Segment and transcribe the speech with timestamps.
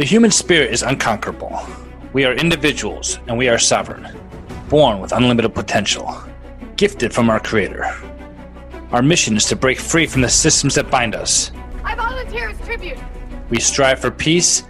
[0.00, 1.60] The human spirit is unconquerable.
[2.14, 4.08] We are individuals and we are sovereign,
[4.70, 6.16] born with unlimited potential,
[6.76, 7.84] gifted from our Creator.
[8.92, 11.52] Our mission is to break free from the systems that bind us.
[11.84, 12.96] I volunteer as tribute.
[13.50, 14.62] We strive for peace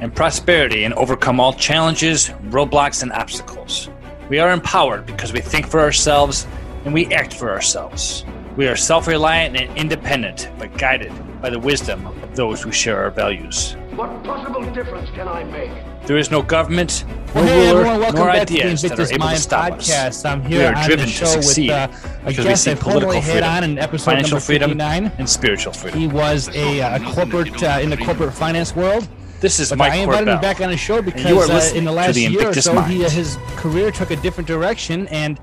[0.00, 3.90] and prosperity and overcome all challenges, roadblocks, and obstacles.
[4.30, 6.46] We are empowered because we think for ourselves
[6.86, 8.24] and we act for ourselves.
[8.56, 11.12] We are self reliant and independent, but guided
[11.42, 13.76] by the wisdom of those who share our values.
[13.94, 15.70] What possible difference can I make?
[16.06, 18.82] There is no government, Well, no hey ruler, everyone, welcome nor back to the ideas
[18.82, 20.06] that are Invictus able to Mind stop podcast.
[20.08, 20.24] us.
[20.24, 22.44] I'm We here are on driven the to show with succeed uh, a because we
[22.44, 25.12] guest see I formerly political had freedom, on in episode financial number freedom, 59.
[25.18, 26.00] and spiritual freedom.
[26.00, 29.06] He was a, uh, corporate uh, in the corporate finance world.
[29.40, 30.34] This is But Mike I invited Corbell.
[30.36, 32.54] him back on the show because you are uh, in the last the year or
[32.54, 35.06] so, he, uh, his career took a different direction.
[35.08, 35.38] And,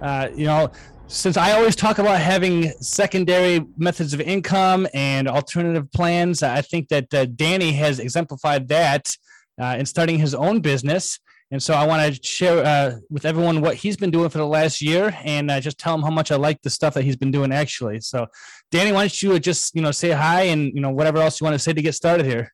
[0.00, 0.70] uh, you know,
[1.06, 6.88] since I always talk about having secondary methods of income and alternative plans, I think
[6.88, 9.14] that uh, Danny has exemplified that
[9.60, 11.18] uh, in starting his own business.
[11.50, 14.46] And so I want to share uh, with everyone what he's been doing for the
[14.46, 17.16] last year and uh, just tell him how much I like the stuff that he's
[17.16, 18.00] been doing actually.
[18.00, 18.26] So,
[18.70, 21.44] Danny, why don't you just, you know, say hi and, you know, whatever else you
[21.44, 22.50] want to say to get started here.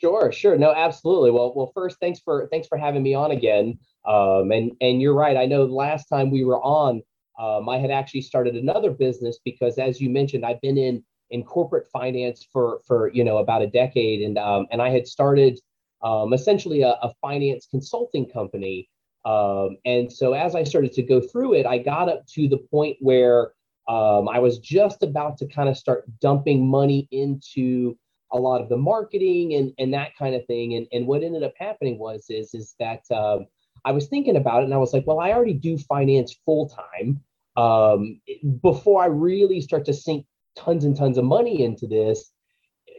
[0.00, 0.56] Sure, sure.
[0.56, 1.30] No, absolutely.
[1.30, 3.78] Well, well, first, thanks for thanks for having me on again.
[4.06, 5.36] Um, and and you're right.
[5.36, 7.02] I know last time we were on,
[7.38, 11.44] um, I had actually started another business because, as you mentioned, I've been in in
[11.44, 15.58] corporate finance for for you know about a decade, and um, and I had started
[16.02, 18.88] um, essentially a, a finance consulting company.
[19.24, 22.58] Um, and so as I started to go through it, I got up to the
[22.58, 23.52] point where
[23.88, 27.96] um, I was just about to kind of start dumping money into
[28.32, 30.74] a lot of the marketing and and that kind of thing.
[30.74, 33.46] And and what ended up happening was is is that um,
[33.84, 36.68] I was thinking about it and I was like, well, I already do finance full
[36.68, 37.20] time.
[37.58, 38.20] Um,
[38.62, 40.24] before I really start to sink
[40.56, 42.30] tons and tons of money into this,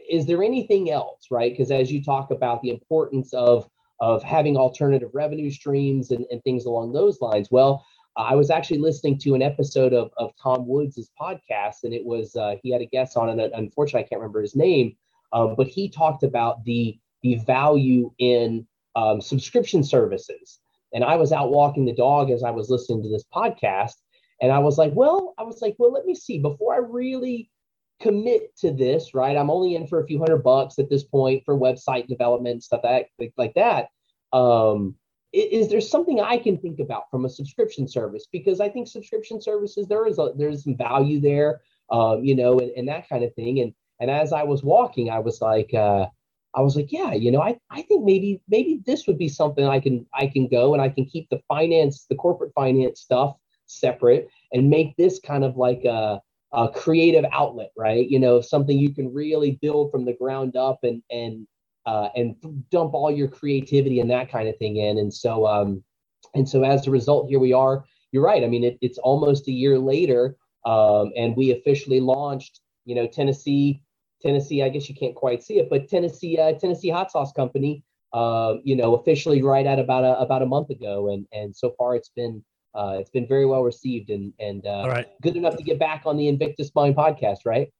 [0.08, 1.50] is there anything else, right?
[1.50, 3.66] Because as you talk about the importance of
[4.00, 7.84] of having alternative revenue streams and, and things along those lines, well,
[8.16, 12.36] I was actually listening to an episode of, of Tom Woods' podcast, and it was
[12.36, 14.94] uh, he had a guest on, and unfortunately I can't remember his name,
[15.32, 20.58] um, but he talked about the the value in um, subscription services.
[20.92, 23.94] And I was out walking the dog as I was listening to this podcast,
[24.40, 27.50] and I was like, well, I was like, well, let me see before I really
[28.00, 29.36] commit to this, right?
[29.36, 32.82] I'm only in for a few hundred bucks at this point for website development stuff
[32.82, 33.06] that
[33.36, 33.88] like that.
[34.32, 34.96] Um,
[35.32, 38.26] is, there something I can think about from a subscription service?
[38.32, 42.58] Because I think subscription services there is a, there's some value there, um, you know,
[42.58, 43.60] and, and that kind of thing.
[43.60, 46.06] And and as I was walking, I was like, uh,
[46.54, 49.64] I was like, yeah, you know, I, I think maybe maybe this would be something
[49.64, 53.36] I can I can go and I can keep the finance, the corporate finance stuff
[53.70, 56.20] separate and make this kind of like a,
[56.52, 58.08] a creative outlet, right?
[58.08, 61.46] You know, something you can really build from the ground up and and
[61.86, 62.36] uh, and
[62.70, 64.98] dump all your creativity and that kind of thing in.
[64.98, 65.82] And so um,
[66.34, 67.84] and so as a result, here we are.
[68.12, 68.42] You're right.
[68.42, 72.60] I mean, it, it's almost a year later, um, and we officially launched.
[72.84, 73.82] You know, Tennessee
[74.20, 77.82] Tennessee, I guess you can't quite see it, but Tennessee, uh, Tennessee Hot Sauce Company,
[78.12, 81.74] uh, you know, officially right at about a about a month ago, and and so
[81.78, 82.44] far it's been
[82.74, 85.06] uh, it's been very well received and and uh, right.
[85.22, 87.72] good enough to get back on the Invictus Mind podcast, right?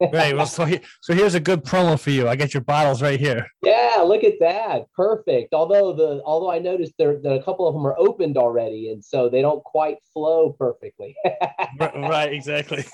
[0.12, 0.36] Right.
[0.36, 2.28] Well, so, he, so here's a good promo for you.
[2.28, 3.48] I got your bottles right here.
[3.64, 5.52] Yeah, look at that, perfect.
[5.52, 9.04] Although the although I noticed there that a couple of them are opened already, and
[9.04, 11.16] so they don't quite flow perfectly.
[11.80, 12.32] right.
[12.32, 12.84] Exactly.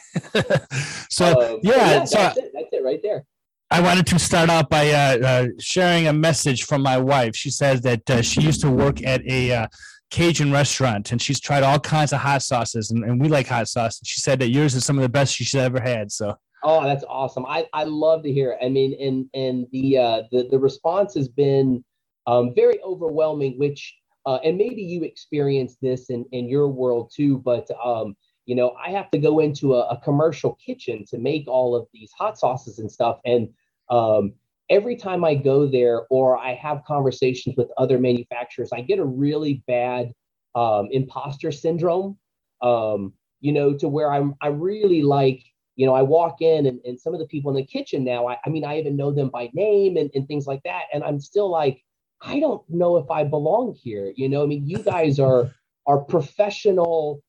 [1.11, 2.05] so Um, yeah.
[2.05, 2.53] So that's it.
[2.55, 3.27] That's it right there.
[3.71, 7.35] I wanted to start out by uh, uh, sharing a message from my wife.
[7.35, 9.67] She says that uh, she used to work at a uh,
[10.15, 13.67] Cajun restaurant and she's tried all kinds of hot sauces, and, and we like hot
[13.67, 13.99] sauce.
[13.99, 16.13] And she said that yours is some of the best she's ever had.
[16.13, 17.45] So Oh, that's awesome.
[17.47, 18.65] I, I love to hear it.
[18.65, 21.85] I mean, and and the uh, the the response has been
[22.27, 23.59] um, very overwhelming.
[23.59, 27.39] Which uh, and maybe you experienced this in in your world too.
[27.39, 28.17] But um,
[28.47, 31.87] you know, I have to go into a, a commercial kitchen to make all of
[31.93, 33.19] these hot sauces and stuff.
[33.27, 33.51] And
[33.91, 34.33] um,
[34.71, 39.05] every time I go there or I have conversations with other manufacturers, I get a
[39.05, 40.13] really bad
[40.55, 42.19] um, imposter syndrome.
[42.63, 45.45] Um, you know, to where I'm I really like
[45.77, 48.29] you know, I walk in and, and some of the people in the kitchen now,
[48.29, 50.85] I, I mean, I even know them by name and, and things like that.
[50.93, 51.83] And I'm still like,
[52.21, 54.13] I don't know if I belong here.
[54.17, 55.51] You know, I mean, you guys are
[55.87, 57.23] are professional,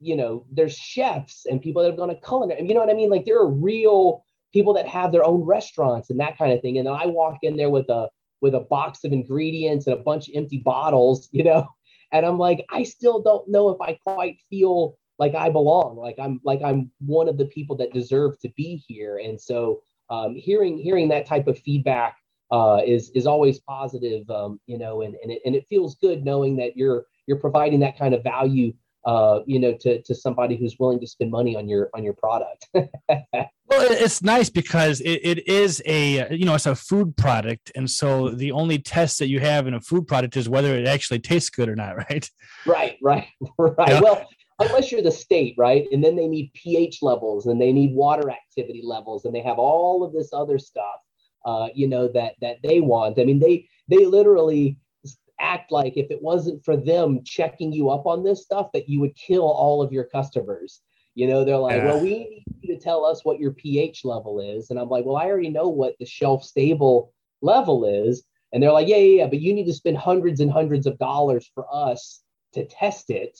[0.00, 2.66] you know, there's chefs and people that have gone to culinary.
[2.66, 3.10] You know what I mean?
[3.10, 6.78] Like there are real people that have their own restaurants and that kind of thing.
[6.78, 8.08] And then I walk in there with a
[8.40, 11.68] with a box of ingredients and a bunch of empty bottles, you know,
[12.12, 16.16] and I'm like, I still don't know if I quite feel like I belong, like
[16.18, 19.18] I'm like I'm one of the people that deserve to be here.
[19.18, 22.16] And so um, hearing hearing that type of feedback
[22.50, 26.24] uh, is is always positive, um, you know, and and it, and it feels good
[26.24, 28.72] knowing that you're you're providing that kind of value
[29.04, 32.14] uh, you know, to to somebody who's willing to spend money on your on your
[32.14, 32.66] product.
[32.74, 32.90] well,
[33.68, 38.30] it's nice because it, it is a you know it's a food product, and so
[38.30, 41.50] the only test that you have in a food product is whether it actually tastes
[41.50, 42.28] good or not, right?
[42.66, 43.28] Right, right,
[43.58, 43.88] right.
[43.88, 44.00] Yeah.
[44.00, 44.26] Well,
[44.58, 48.30] unless you're the state, right, and then they need pH levels and they need water
[48.30, 51.00] activity levels, and they have all of this other stuff,
[51.44, 53.18] uh, you know, that that they want.
[53.18, 54.76] I mean, they they literally
[55.40, 59.00] act like if it wasn't for them checking you up on this stuff, that you
[59.00, 60.80] would kill all of your customers.
[61.14, 61.86] You know, they're like, yeah.
[61.86, 64.70] well, we need you to tell us what your pH level is.
[64.70, 67.12] And I'm like, well, I already know what the shelf stable
[67.42, 68.22] level is.
[68.52, 70.98] And they're like, yeah, yeah, yeah, but you need to spend hundreds and hundreds of
[70.98, 72.22] dollars for us
[72.54, 73.38] to test it,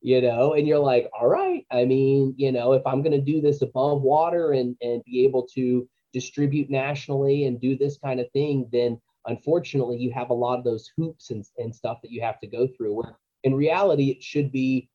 [0.00, 0.54] you know?
[0.54, 3.62] And you're like, all right, I mean, you know, if I'm going to do this
[3.62, 8.68] above water and, and be able to distribute nationally and do this kind of thing,
[8.72, 12.40] then unfortunately you have a lot of those hoops and, and stuff that you have
[12.40, 14.88] to go through where in reality it should be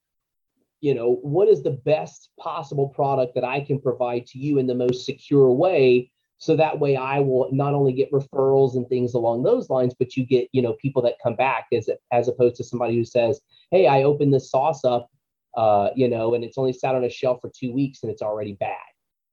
[0.81, 4.67] you know what is the best possible product that i can provide to you in
[4.67, 9.13] the most secure way so that way i will not only get referrals and things
[9.13, 12.55] along those lines but you get you know people that come back as as opposed
[12.55, 13.39] to somebody who says
[13.71, 15.09] hey i opened this sauce up
[15.55, 18.23] uh, you know and it's only sat on a shelf for two weeks and it's
[18.23, 18.75] already bad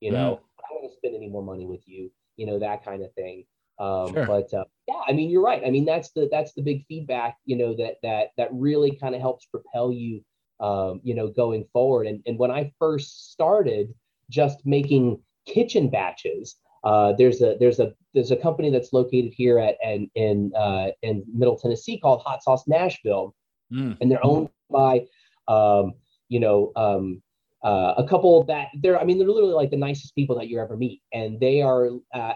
[0.01, 0.63] you know mm.
[0.63, 3.11] i don't want to spend any more money with you you know that kind of
[3.15, 3.47] thing
[3.81, 4.27] um, sure.
[4.27, 5.63] But uh, yeah, I mean, you're right.
[5.65, 9.15] I mean, that's the that's the big feedback, you know, that that that really kind
[9.15, 10.23] of helps propel you,
[10.59, 12.09] um, you know, going forward.
[12.09, 13.95] And and when I first started
[14.31, 19.61] just making kitchen batches, uh, there's a there's a there's a company that's located here
[19.61, 23.37] at and in uh, in Middle Tennessee called Hot Sauce Nashville,
[23.73, 23.97] mm.
[24.01, 25.07] and they're owned by,
[25.47, 25.93] um,
[26.29, 27.23] you know, um,
[27.63, 30.59] uh, a couple that they're i mean they're literally like the nicest people that you
[30.59, 31.03] ever meet.
[31.13, 31.91] And they are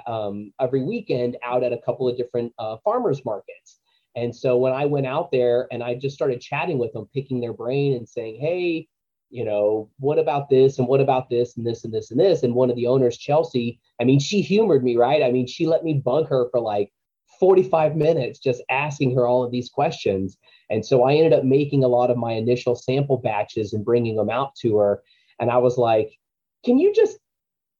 [0.06, 3.80] um, every weekend out at a couple of different uh, farmers markets.
[4.16, 7.40] And so when i went out there and i just started chatting with them picking
[7.40, 8.86] their brain and saying hey
[9.30, 12.42] you know what about this and what about this and this and this and this?
[12.44, 15.22] And one of the owners chelsea i mean she humored me right?
[15.22, 16.92] I mean she let me bug her for like
[17.40, 20.36] 45 minutes just asking her all of these questions.
[20.70, 24.16] And so I ended up making a lot of my initial sample batches and bringing
[24.16, 25.02] them out to her.
[25.40, 26.18] And I was like,
[26.64, 27.18] can you just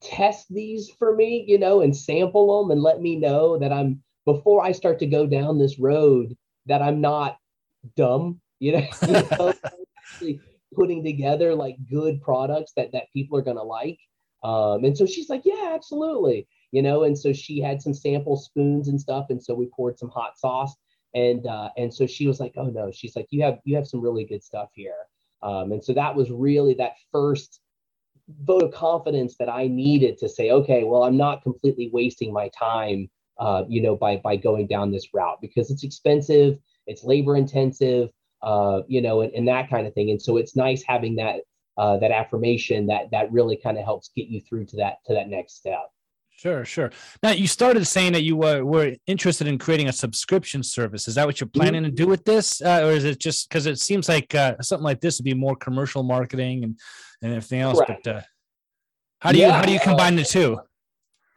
[0.03, 4.03] test these for me, you know, and sample them and let me know that I'm,
[4.25, 6.37] before I start to go down this road,
[6.67, 7.39] that I'm not
[7.97, 10.39] dumb, you know, you know
[10.75, 13.99] putting together like good products that, that people are going to like.
[14.43, 16.47] Um, and so she's like, yeah, absolutely.
[16.73, 19.27] You know, and so she had some sample spoons and stuff.
[19.31, 20.75] And so we poured some hot sauce
[21.15, 23.87] and uh, and so she was like, oh no, she's like, you have you have
[23.87, 24.97] some really good stuff here.
[25.45, 27.61] Um, and so that was really that first
[28.41, 32.51] vote of confidence that I needed to say, okay, well, I'm not completely wasting my
[32.59, 37.37] time, uh, you know, by by going down this route because it's expensive, it's labor
[37.37, 38.09] intensive,
[38.43, 40.11] uh, you know, and, and that kind of thing.
[40.11, 41.41] And so it's nice having that
[41.77, 45.15] uh, that affirmation that that really kind of helps get you through to that to
[45.15, 45.91] that next step.
[46.37, 46.91] Sure, sure.
[47.23, 51.09] Now you started saying that you were, were interested in creating a subscription service.
[51.09, 51.61] Is that what you're mm-hmm.
[51.61, 54.57] planning to do with this, uh, or is it just because it seems like uh,
[54.61, 56.79] something like this would be more commercial marketing and,
[57.23, 57.81] and everything else?
[57.87, 58.21] But uh,
[59.21, 59.47] how do yeah.
[59.47, 60.59] you how do you combine the two?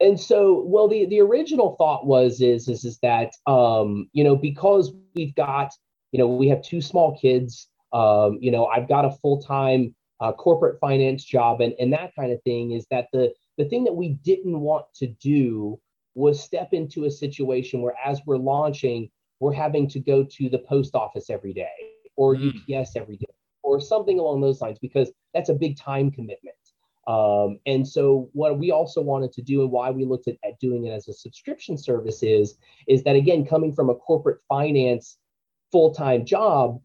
[0.00, 4.36] And so, well, the the original thought was is is is that um, you know
[4.36, 5.72] because we've got
[6.12, 7.68] you know we have two small kids.
[7.92, 12.14] Um, you know, I've got a full time uh, corporate finance job and and that
[12.14, 12.72] kind of thing.
[12.72, 15.78] Is that the the thing that we didn't want to do
[16.14, 19.10] was step into a situation where, as we're launching,
[19.40, 21.68] we're having to go to the post office every day
[22.16, 22.52] or mm.
[22.54, 23.26] UPS every day
[23.62, 26.54] or something along those lines, because that's a big time commitment.
[27.06, 30.58] Um, and so, what we also wanted to do, and why we looked at, at
[30.60, 35.18] doing it as a subscription service, is is that again, coming from a corporate finance
[35.72, 36.80] full time job,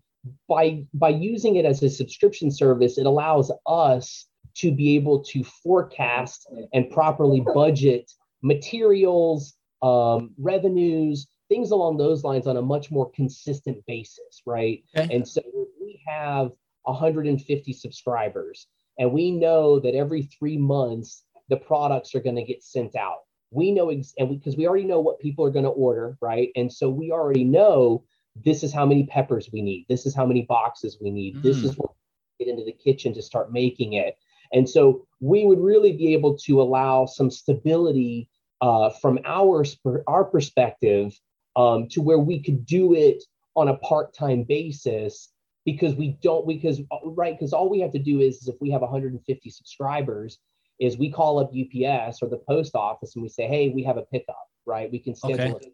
[0.47, 5.43] by by using it as a subscription service, it allows us to be able to
[5.43, 13.09] forecast and properly budget materials, um, revenues, things along those lines on a much more
[13.11, 14.83] consistent basis, right?
[14.95, 15.13] Okay.
[15.13, 15.41] And so
[15.81, 16.51] we have
[16.83, 18.67] 150 subscribers,
[18.99, 23.19] and we know that every three months the products are going to get sent out.
[23.51, 26.17] We know, ex- and because we, we already know what people are going to order,
[26.21, 26.49] right?
[26.55, 28.03] And so we already know
[28.43, 29.85] this is how many peppers we need.
[29.89, 31.37] This is how many boxes we need.
[31.37, 31.43] Mm.
[31.43, 31.91] This is what
[32.39, 34.17] get into the kitchen to start making it.
[34.53, 38.29] And so we would really be able to allow some stability
[38.61, 39.65] uh, from our,
[40.07, 41.19] our perspective
[41.55, 43.23] um, to where we could do it
[43.55, 45.29] on a part-time basis
[45.65, 48.55] because we don't because uh, right because all we have to do is, is if
[48.59, 50.39] we have 150 subscribers
[50.79, 53.97] is we call up UPS or the post office and we say hey we have
[53.97, 55.67] a pickup right we can schedule okay.
[55.67, 55.73] it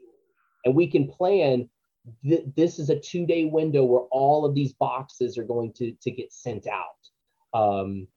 [0.65, 1.69] and we can plan
[2.23, 5.93] th- this is a two day window where all of these boxes are going to,
[6.01, 7.59] to get sent out.
[7.59, 8.07] Um,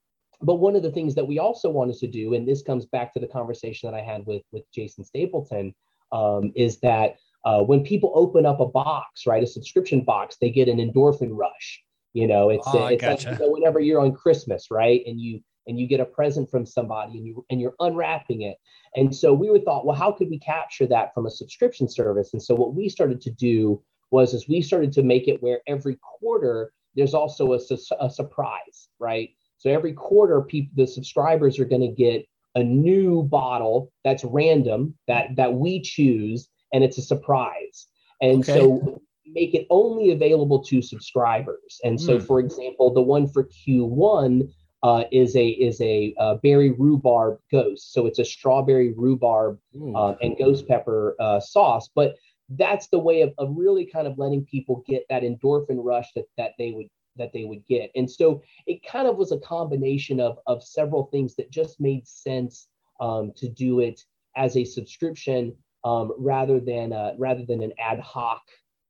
[0.42, 3.12] but one of the things that we also wanted to do, and this comes back
[3.14, 5.75] to the conversation that I had with, with Jason Stapleton,
[6.11, 10.50] um, is that uh, when people open up a box, right, a subscription box, they
[10.50, 11.82] get an endorphin rush.
[12.12, 13.30] You know, it's, oh, it's gotcha.
[13.30, 16.50] like you know, whenever you're on Christmas, right, and you and you get a present
[16.50, 18.56] from somebody and you and you're unwrapping it.
[18.96, 22.32] And so we were thought, well, how could we capture that from a subscription service?
[22.32, 25.61] And so what we started to do was is we started to make it where
[25.66, 27.58] every quarter there's also a,
[28.00, 29.30] a surprise, right?
[29.62, 32.26] So every quarter, people the subscribers are going to get
[32.57, 37.87] a new bottle that's random that that we choose, and it's a surprise.
[38.21, 38.59] And okay.
[38.59, 41.81] so make it only available to subscribers.
[41.85, 42.26] And so, mm.
[42.26, 44.50] for example, the one for Q1
[44.83, 47.92] uh, is a is a uh, berry rhubarb ghost.
[47.92, 49.61] So it's a strawberry rhubarb
[49.95, 51.88] uh, and ghost pepper uh, sauce.
[51.95, 52.16] But
[52.49, 56.25] that's the way of, of really kind of letting people get that endorphin rush that
[56.37, 57.90] that they would that they would get.
[57.95, 62.07] And so it kind of was a combination of of several things that just made
[62.07, 62.69] sense
[63.00, 64.00] um, to do it
[64.37, 65.54] as a subscription
[65.85, 68.42] um, rather than uh, rather than an ad hoc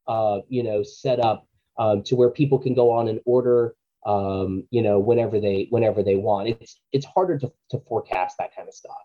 [0.09, 1.47] uh, you know setup
[1.79, 3.75] um, to where people can go on and order
[4.05, 6.49] um, you know, whenever they whenever they want.
[6.49, 8.97] It's it's harder to, to forecast that kind of stuff.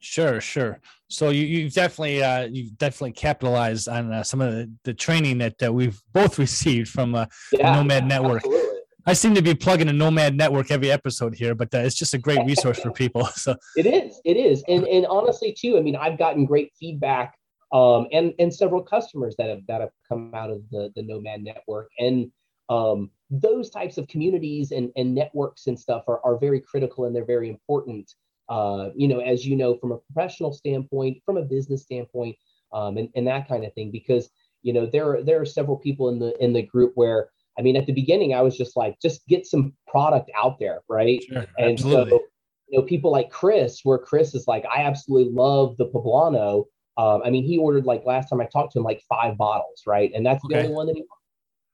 [0.00, 0.80] Sure, sure.
[1.08, 5.38] So you you've definitely uh, you've definitely capitalized on uh, some of the, the training
[5.38, 8.44] that uh, we've both received from uh, yeah, Nomad Network.
[8.44, 8.68] Absolutely.
[9.06, 12.12] I seem to be plugging a Nomad Network every episode here, but uh, it's just
[12.12, 13.26] a great resource for people.
[13.36, 17.34] So it is, it is, and and honestly too, I mean, I've gotten great feedback
[17.72, 21.42] um, and and several customers that have that have come out of the the Nomad
[21.42, 22.30] Network, and
[22.68, 27.14] um, those types of communities and, and networks and stuff are, are very critical and
[27.14, 28.12] they're very important.
[28.48, 32.36] Uh, you know, as you know, from a professional standpoint, from a business standpoint,
[32.72, 34.30] um, and, and that kind of thing, because
[34.62, 37.62] you know there are there are several people in the in the group where I
[37.62, 41.20] mean, at the beginning, I was just like, just get some product out there, right?
[41.24, 42.10] Sure, and absolutely.
[42.10, 42.20] so,
[42.68, 46.66] you know, people like Chris, where Chris is like, I absolutely love the Poblano.
[46.96, 49.82] Um, I mean, he ordered like last time I talked to him, like five bottles,
[49.86, 50.12] right?
[50.14, 50.54] And that's okay.
[50.54, 51.04] the only one that he.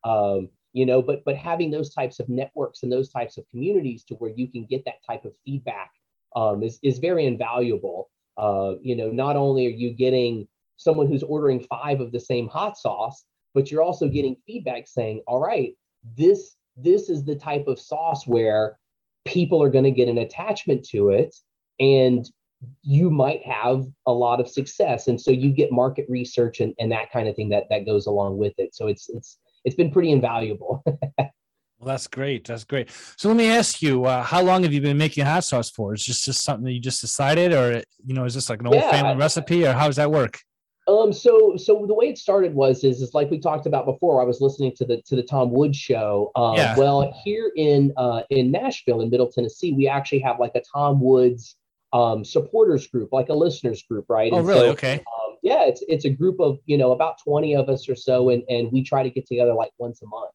[0.05, 4.05] Um, you know but but having those types of networks and those types of communities
[4.05, 5.91] to where you can get that type of feedback
[6.35, 8.11] um, is, is very invaluable.
[8.37, 12.49] Uh, you know not only are you getting someone who's ordering five of the same
[12.49, 13.25] hot sauce
[13.55, 15.77] but you're also getting feedback saying all right
[16.17, 18.77] this this is the type of sauce where
[19.25, 21.35] people are going to get an attachment to it
[21.81, 22.27] and
[22.83, 25.09] you might have a lot of success.
[25.09, 28.07] And so you get market research and, and that kind of thing that that goes
[28.07, 28.75] along with it.
[28.75, 30.85] So it's it's it's been pretty invaluable.
[31.85, 32.47] well, that's great.
[32.47, 32.91] That's great.
[33.17, 35.95] So let me ask you, uh, how long have you been making hot sauce for?
[35.95, 38.67] Is this just something that you just decided, or you know, is this like an
[38.67, 38.91] old yeah.
[38.91, 40.41] family recipe, or how does that work?
[40.87, 44.21] Um, so so the way it started was is is like we talked about before.
[44.21, 46.31] I was listening to the to the Tom Woods show.
[46.37, 46.77] Um, yeah.
[46.77, 51.01] Well, here in uh, in Nashville, in Middle Tennessee, we actually have like a Tom
[51.01, 51.57] Woods
[51.93, 54.33] um, supporters group, like a listeners group, right?
[54.33, 54.69] Oh, and really?
[54.69, 54.95] So, okay.
[54.95, 58.31] Um, yeah, it's it's a group of you know about twenty of us or so,
[58.31, 60.31] and and we try to get together like once a month.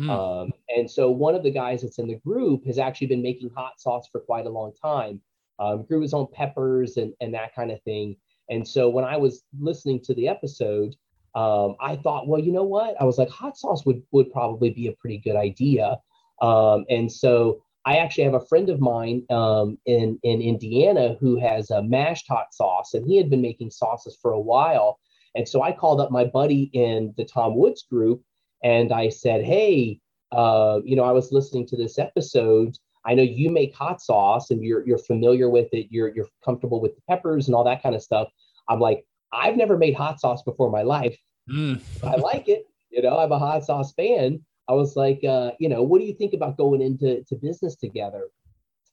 [0.00, 0.10] Mm.
[0.10, 3.50] Um, and so one of the guys that's in the group has actually been making
[3.54, 5.20] hot sauce for quite a long time.
[5.58, 8.16] Um, grew his own peppers and and that kind of thing.
[8.48, 10.96] And so when I was listening to the episode,
[11.34, 13.00] um, I thought, well, you know what?
[13.00, 15.98] I was like, hot sauce would would probably be a pretty good idea.
[16.40, 21.38] Um, and so I actually have a friend of mine um, in in Indiana who
[21.38, 24.98] has a mashed hot sauce, and he had been making sauces for a while.
[25.34, 28.22] And so I called up my buddy in the Tom Woods group,
[28.62, 30.00] and I said, "Hey,
[30.30, 32.76] uh, you know, I was listening to this episode.
[33.04, 35.86] I know you make hot sauce, and you're you're familiar with it.
[35.90, 38.28] You're you're comfortable with the peppers and all that kind of stuff."
[38.68, 41.18] I'm like, "I've never made hot sauce before in my life.
[41.50, 41.80] Mm.
[42.04, 42.66] I like it.
[42.90, 46.06] You know, I'm a hot sauce fan." I was like, uh, you know, what do
[46.06, 48.28] you think about going into to business together?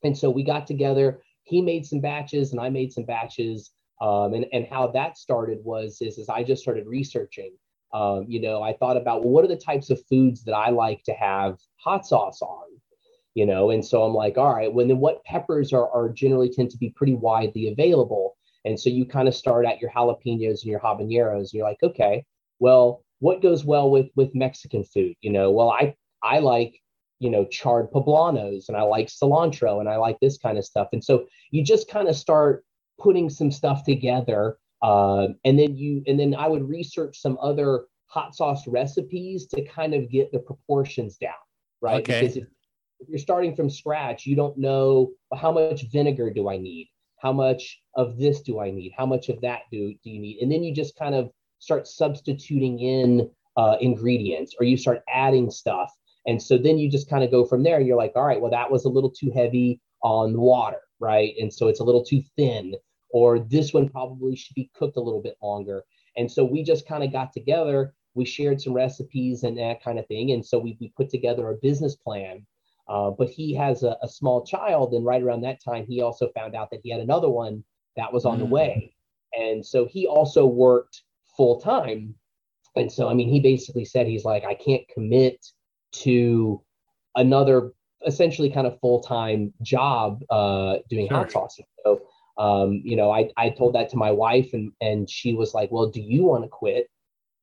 [0.04, 1.22] And so we got together.
[1.44, 3.72] He made some batches, and I made some batches.
[4.02, 7.54] Um, and and how that started was is, is I just started researching.
[7.94, 10.70] Um, you know, I thought about well, what are the types of foods that I
[10.70, 12.66] like to have hot sauce on?
[13.36, 16.50] You know, and so I'm like, all right, when then what peppers are, are generally
[16.50, 18.36] tend to be pretty widely available.
[18.66, 21.40] And so you kind of start at your jalapenos and your habaneros.
[21.40, 22.26] And you're like, okay,
[22.60, 25.16] well, what goes well with with Mexican food?
[25.22, 26.80] You know, well, I I like
[27.20, 30.90] you know charred poblanos and I like cilantro and I like this kind of stuff.
[30.94, 32.64] And so you just kind of start
[33.00, 37.86] putting some stuff together, uh, and then you and then I would research some other
[38.08, 41.34] hot sauce recipes to kind of get the proportions down,
[41.82, 42.02] right?
[42.02, 42.22] Okay.
[42.22, 42.48] Because if,
[43.00, 46.90] if you're starting from scratch, you don't know well, how much vinegar do I need,
[47.22, 50.40] how much of this do I need, how much of that do do you need,
[50.42, 55.52] and then you just kind of start substituting in uh, ingredients or you start adding
[55.52, 55.94] stuff.
[56.26, 58.40] And so then you just kind of go from there and you're like, all right,
[58.40, 61.34] well, that was a little too heavy on the water, right?
[61.40, 62.76] And so it's a little too thin,
[63.12, 65.84] or this one probably should be cooked a little bit longer.
[66.18, 70.00] And so we just kind of got together, we shared some recipes and that kind
[70.00, 70.32] of thing.
[70.32, 72.46] And so we, we put together a business plan.
[72.88, 74.94] Uh, but he has a, a, small child.
[74.94, 77.64] And right around that time, he also found out that he had another one
[77.96, 78.40] that was on mm.
[78.40, 78.96] the way.
[79.34, 81.04] And so he also worked
[81.38, 82.16] full time.
[82.76, 85.46] And so, I mean, he basically said, he's like, I can't commit
[85.92, 86.64] to
[87.16, 87.74] another
[88.06, 91.18] essentially kind of full time job uh, doing sure.
[91.18, 91.60] hot sauce.
[91.84, 92.02] So,
[92.40, 95.70] um, you know, I, I told that to my wife and, and she was like,
[95.72, 96.90] well, do you want to quit?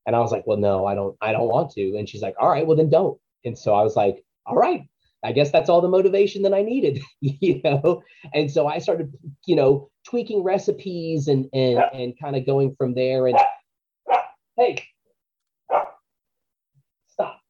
[0.06, 1.96] And I was like, well, no, I don't, I don't want to.
[1.98, 3.18] And she's like, all right, well then don't.
[3.44, 4.88] And so I was like, all right,
[5.22, 8.02] I guess that's all the motivation that I needed, you know?
[8.32, 9.12] And so I started,
[9.46, 13.38] you know, tweaking recipes and, and, and kind of going from there and,
[14.56, 14.82] hey,
[17.08, 17.40] stop,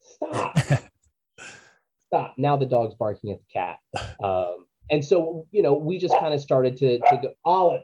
[0.00, 0.58] stop,
[2.06, 2.34] stop.
[2.38, 3.78] Now the dog's barking at the cat.
[4.22, 4.61] Um,
[4.92, 7.82] and so, you know, we just kind of started to, to go, Olive,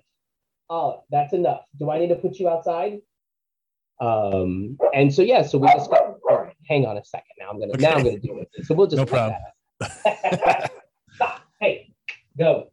[0.68, 1.62] Olive, that's enough.
[1.78, 2.98] Do I need to put you outside?
[3.98, 7.30] Um, and so, yeah, so we just got, all right, hang on a second.
[7.38, 7.86] Now I'm going to, okay.
[7.86, 8.66] now I'm going to do it.
[8.66, 9.40] So we'll just, no problem.
[11.14, 11.40] stop.
[11.58, 11.94] Hey,
[12.36, 12.70] go,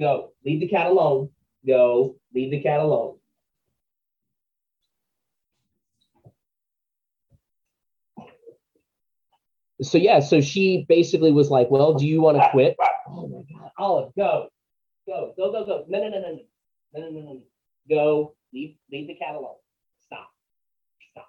[0.00, 1.28] go, leave the cat alone.
[1.66, 3.18] Go, leave the cat alone.
[9.82, 12.76] so yeah, so she basically was like, "Well, do you want to quit?"
[13.84, 14.48] Olive, go,
[15.06, 15.84] go, go, go, go!
[15.88, 16.38] No, no, no, no,
[16.94, 17.42] no, no, no, no,
[17.86, 18.34] go.
[18.54, 19.56] Leave, leave the cat alone.
[20.06, 20.30] Stop,
[21.10, 21.28] stop.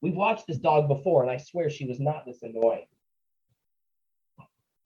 [0.00, 2.86] We've watched this dog before, and I swear she was not this annoying.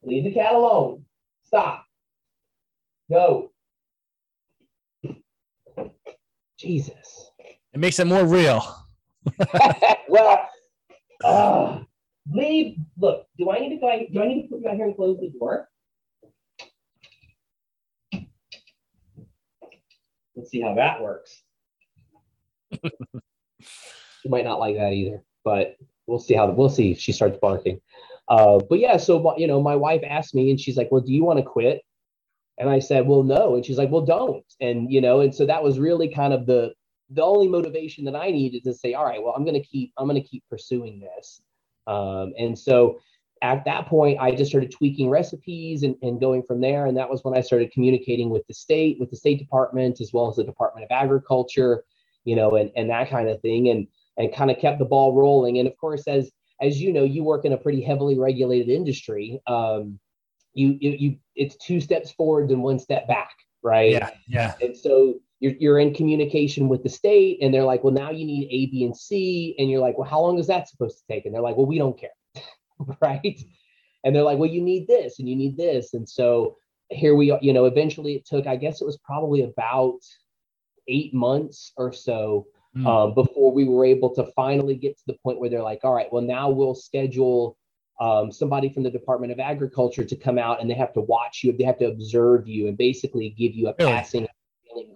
[0.02, 1.06] Leave the cat alone.
[1.44, 1.86] Stop.
[3.10, 3.50] Go.
[6.58, 7.30] Jesus.
[7.72, 8.62] It makes it more real.
[10.08, 10.48] well,
[11.24, 11.80] uh,
[12.30, 12.76] leave.
[12.98, 14.06] Look, do I need to go?
[14.12, 15.70] Do I need to put you out here and close the door?
[20.38, 21.42] Let's see how that works.
[23.60, 27.38] she might not like that either, but we'll see how we'll see if she starts
[27.42, 27.80] barking.
[28.28, 31.12] Uh, but yeah, so you know, my wife asked me, and she's like, "Well, do
[31.12, 31.82] you want to quit?"
[32.56, 35.44] And I said, "Well, no." And she's like, "Well, don't." And you know, and so
[35.46, 36.72] that was really kind of the
[37.10, 39.92] the only motivation that I needed to say, all right, well, I'm going to keep,
[39.96, 41.40] I'm going to keep pursuing this.
[41.86, 43.00] Um, and so
[43.42, 46.86] at that point, I just started tweaking recipes and, and going from there.
[46.86, 50.12] And that was when I started communicating with the state, with the State Department, as
[50.12, 51.84] well as the Department of Agriculture,
[52.24, 55.14] you know, and, and that kind of thing, and and kind of kept the ball
[55.14, 55.58] rolling.
[55.58, 59.40] And of course, as as you know, you work in a pretty heavily regulated industry.
[59.46, 59.98] Um,
[60.54, 63.30] you, you, you it's two steps forward and one step back,
[63.62, 63.92] right?
[63.92, 64.54] Yeah, yeah.
[64.60, 68.24] And so you're, you're in communication with the state and they're like, well, now you
[68.24, 69.54] need A, B, and C.
[69.58, 71.26] And you're like, well, how long is that supposed to take?
[71.26, 72.10] And they're like, well, we don't care.
[73.00, 73.40] right.
[74.04, 75.94] And they're like, well, you need this and you need this.
[75.94, 76.56] And so
[76.90, 79.98] here we are, you know, eventually it took, I guess it was probably about
[80.86, 82.86] eight months or so mm.
[82.86, 85.94] um, before we were able to finally get to the point where they're like, all
[85.94, 87.56] right, well, now we'll schedule
[88.00, 91.42] um, somebody from the Department of Agriculture to come out and they have to watch
[91.42, 94.26] you, they have to observe you and basically give you a passing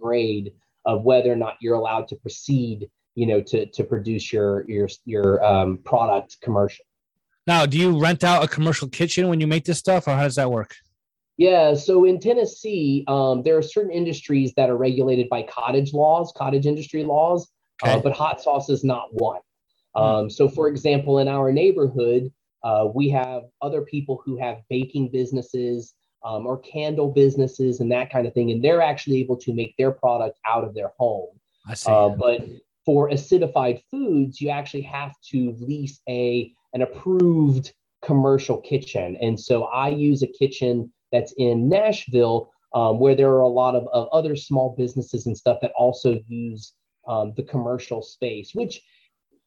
[0.01, 0.53] grade
[0.85, 4.89] of whether or not you're allowed to proceed, you know, to to produce your your
[5.05, 6.85] your um, product commercial.
[7.47, 10.23] Now, do you rent out a commercial kitchen when you make this stuff, or how
[10.23, 10.75] does that work?
[11.37, 16.33] Yeah, so in Tennessee, um, there are certain industries that are regulated by cottage laws,
[16.37, 17.51] cottage industry laws,
[17.83, 17.99] uh, okay.
[17.99, 19.41] uh, but hot sauce is not one.
[19.97, 20.03] Hmm.
[20.03, 25.09] Um, so, for example, in our neighborhood, uh, we have other people who have baking
[25.11, 28.51] businesses, um, or candle businesses and that kind of thing.
[28.51, 31.29] And they're actually able to make their product out of their home.
[31.67, 31.91] I see.
[31.91, 32.47] Uh, but
[32.85, 39.17] for acidified foods, you actually have to lease a an approved commercial kitchen.
[39.21, 43.75] And so I use a kitchen that's in Nashville, um, where there are a lot
[43.75, 46.73] of, of, other small businesses and stuff that also use
[47.07, 48.83] um, the commercial space, which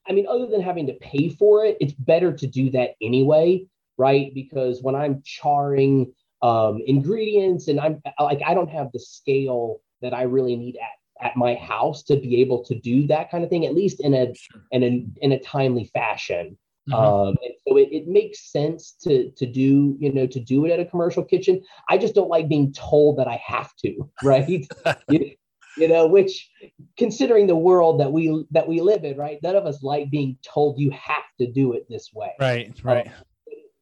[0.08, 3.66] I mean, other than having to pay for it, it's better to do that anyway,
[3.98, 4.32] right?
[4.36, 10.14] Because when I'm charring um, ingredients, and I'm like I don't have the scale that
[10.14, 13.50] I really need at at my house to be able to do that kind of
[13.50, 14.34] thing, at least in a
[14.72, 16.58] in a in a timely fashion.
[16.90, 16.94] Mm-hmm.
[16.94, 20.72] Um, and so it, it makes sense to to do you know to do it
[20.72, 21.62] at a commercial kitchen.
[21.90, 24.68] I just don't like being told that I have to, right?
[25.10, 25.32] you,
[25.78, 26.50] you know, which
[26.98, 29.40] considering the world that we that we live in, right?
[29.42, 32.32] None of us like being told you have to do it this way.
[32.40, 33.08] Right, right.
[33.08, 33.14] Um,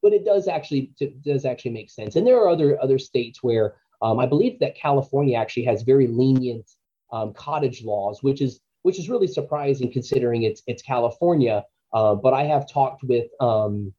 [0.02, 0.92] but it does actually
[1.24, 2.16] does actually make sense.
[2.16, 6.08] And there are other other states where um, I believe that California actually has very
[6.08, 6.70] lenient
[7.12, 11.64] um, cottage laws, which is which is really surprising considering it's it's California.
[11.94, 13.94] Uh, but I have talked with um,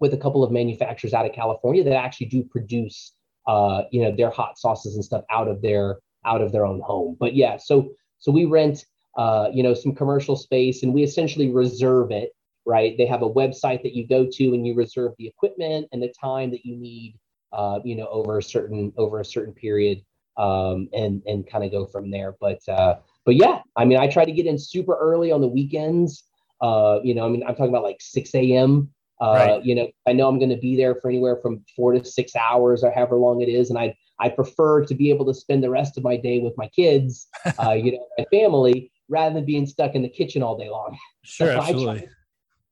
[0.00, 3.12] with a couple of manufacturers out of California that actually do produce
[3.46, 6.80] uh, you know their hot sauces and stuff out of their out of their own
[6.80, 7.16] home.
[7.18, 11.50] But yeah, so so we rent uh, you know some commercial space and we essentially
[11.50, 12.30] reserve it.
[12.64, 16.00] Right, they have a website that you go to and you reserve the equipment and
[16.00, 17.18] the time that you need.
[17.52, 20.00] Uh, you know, over a certain over a certain period,
[20.38, 22.34] um, and and kind of go from there.
[22.40, 25.48] But uh, but yeah, I mean, I try to get in super early on the
[25.48, 26.24] weekends.
[26.62, 28.88] Uh, you know, I mean, I'm talking about like 6 a.m.
[29.20, 29.64] Uh, right.
[29.64, 32.34] You know, I know I'm going to be there for anywhere from four to six
[32.34, 35.62] hours or however long it is, and I I prefer to be able to spend
[35.62, 37.26] the rest of my day with my kids,
[37.62, 40.96] uh, you know, my family, rather than being stuck in the kitchen all day long.
[41.24, 42.08] Sure, so absolutely.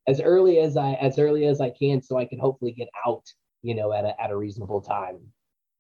[0.08, 3.24] As early as I as early as I can, so I can hopefully get out,
[3.62, 5.20] you know, at a at a reasonable time.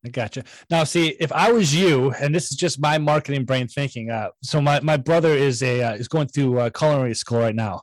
[0.04, 0.44] I gotcha.
[0.70, 4.10] Now, see, if I was you, and this is just my marketing brain thinking.
[4.10, 7.54] Uh, so my, my brother is a uh, is going through uh, culinary school right
[7.54, 7.82] now,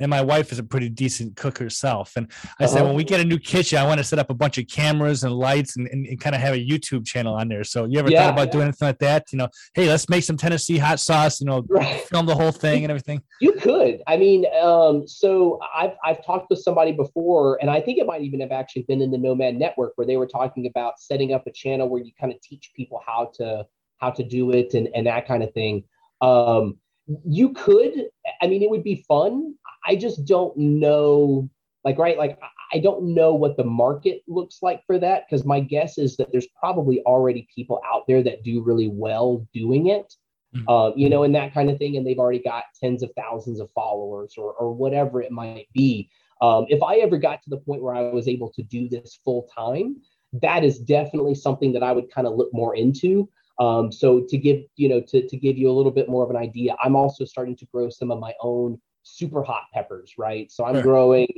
[0.00, 2.12] and my wife is a pretty decent cook herself.
[2.16, 2.66] And I uh-huh.
[2.66, 4.66] said, when we get a new kitchen, I want to set up a bunch of
[4.66, 7.64] cameras and lights and, and, and kind of have a YouTube channel on there.
[7.64, 8.52] So you ever yeah, thought about yeah.
[8.52, 9.32] doing anything like that?
[9.32, 11.40] You know, hey, let's make some Tennessee hot sauce.
[11.40, 12.00] You know, right.
[12.02, 13.22] film the whole thing and everything.
[13.40, 14.00] You could.
[14.06, 18.22] I mean, um, so I've I've talked with somebody before, and I think it might
[18.22, 21.46] even have actually been in the Nomad Network where they were talking about setting up
[21.46, 23.66] a channel where you kind of teach people how to
[23.98, 25.84] how to do it and and that kind of thing.
[26.22, 26.78] Um,
[27.26, 28.08] you could
[28.40, 29.54] i mean it would be fun
[29.86, 31.48] i just don't know
[31.84, 32.38] like right like
[32.72, 36.30] i don't know what the market looks like for that because my guess is that
[36.32, 40.14] there's probably already people out there that do really well doing it
[40.54, 40.68] mm-hmm.
[40.68, 43.60] uh, you know and that kind of thing and they've already got tens of thousands
[43.60, 46.10] of followers or, or whatever it might be.
[46.42, 49.20] Um, if i ever got to the point where i was able to do this
[49.24, 49.96] full time
[50.42, 53.28] that is definitely something that i would kind of look more into.
[53.60, 56.30] Um, so to give you know to, to give you a little bit more of
[56.30, 60.50] an idea, I'm also starting to grow some of my own super hot peppers, right?
[60.50, 60.82] So I'm sure.
[60.82, 61.28] growing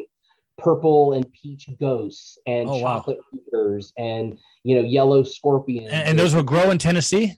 [0.59, 3.19] purple and peach ghosts and oh, chocolate
[3.53, 3.81] wow.
[3.99, 5.91] and you know yellow scorpions.
[5.93, 7.35] And, and those will grow in Tennessee.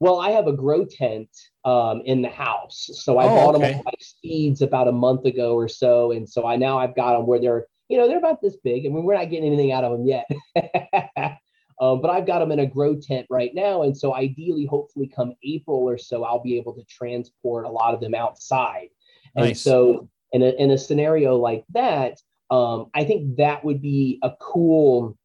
[0.00, 1.28] Well, I have a grow tent
[1.64, 3.72] um, in the house, so I oh, bought okay.
[3.72, 7.16] them on seeds about a month ago or so, and so I now I've got
[7.16, 8.86] them where they're you know they're about this big.
[8.86, 10.28] I mean, we're not getting anything out of them yet.
[11.80, 13.82] Um, but I've got them in a grow tent right now.
[13.82, 17.94] And so ideally, hopefully come April or so, I'll be able to transport a lot
[17.94, 18.88] of them outside.
[19.36, 19.48] Nice.
[19.48, 24.18] And so in a, in a scenario like that, um, I think that would be
[24.22, 25.16] a cool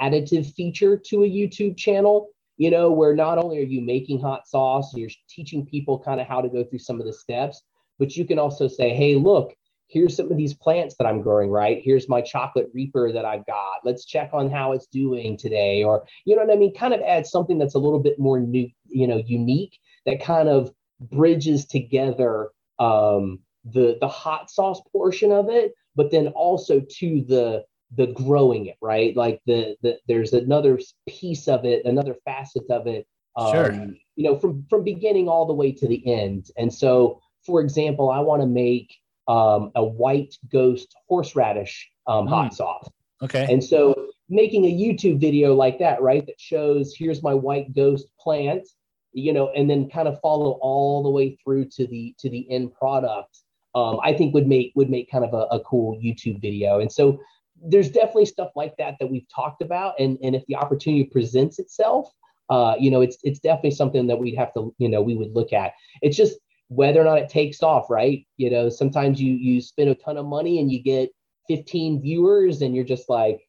[0.00, 4.46] additive feature to a YouTube channel, you know, where not only are you making hot
[4.46, 7.62] sauce, you're teaching people kind of how to go through some of the steps,
[7.98, 9.54] but you can also say, hey, look,
[9.88, 11.80] here's some of these plants that I'm growing, right?
[11.82, 13.78] Here's my chocolate reaper that I've got.
[13.84, 15.84] Let's check on how it's doing today.
[15.84, 16.74] Or, you know what I mean?
[16.74, 20.48] Kind of add something that's a little bit more new, you know, unique that kind
[20.48, 27.22] of bridges together um, the the hot sauce portion of it, but then also to
[27.22, 27.64] the
[27.96, 29.16] the growing it, right?
[29.16, 33.06] Like the the there's another piece of it, another facet of it.
[33.36, 33.72] Um, sure.
[34.16, 36.50] You know, from from beginning all the way to the end.
[36.56, 38.96] And so, for example, I want to make
[39.28, 42.28] um, a white ghost horseradish um, mm.
[42.28, 42.88] hot sauce.
[43.22, 43.46] Okay.
[43.50, 48.06] And so making a YouTube video like that, right, that shows here's my white ghost
[48.20, 48.68] plant,
[49.14, 52.50] you know, and then kind of follow all the way through to the to the
[52.50, 53.38] end product,
[53.74, 56.80] um, I think would make would make kind of a, a cool YouTube video.
[56.80, 57.18] And so
[57.62, 61.58] there's definitely stuff like that that we've talked about, and and if the opportunity presents
[61.58, 62.10] itself,
[62.50, 65.34] uh, you know, it's it's definitely something that we'd have to, you know, we would
[65.34, 65.72] look at.
[66.02, 66.36] It's just
[66.68, 68.26] whether or not it takes off, right?
[68.36, 71.10] You know, sometimes you you spend a ton of money and you get
[71.48, 73.40] 15 viewers and you're just like,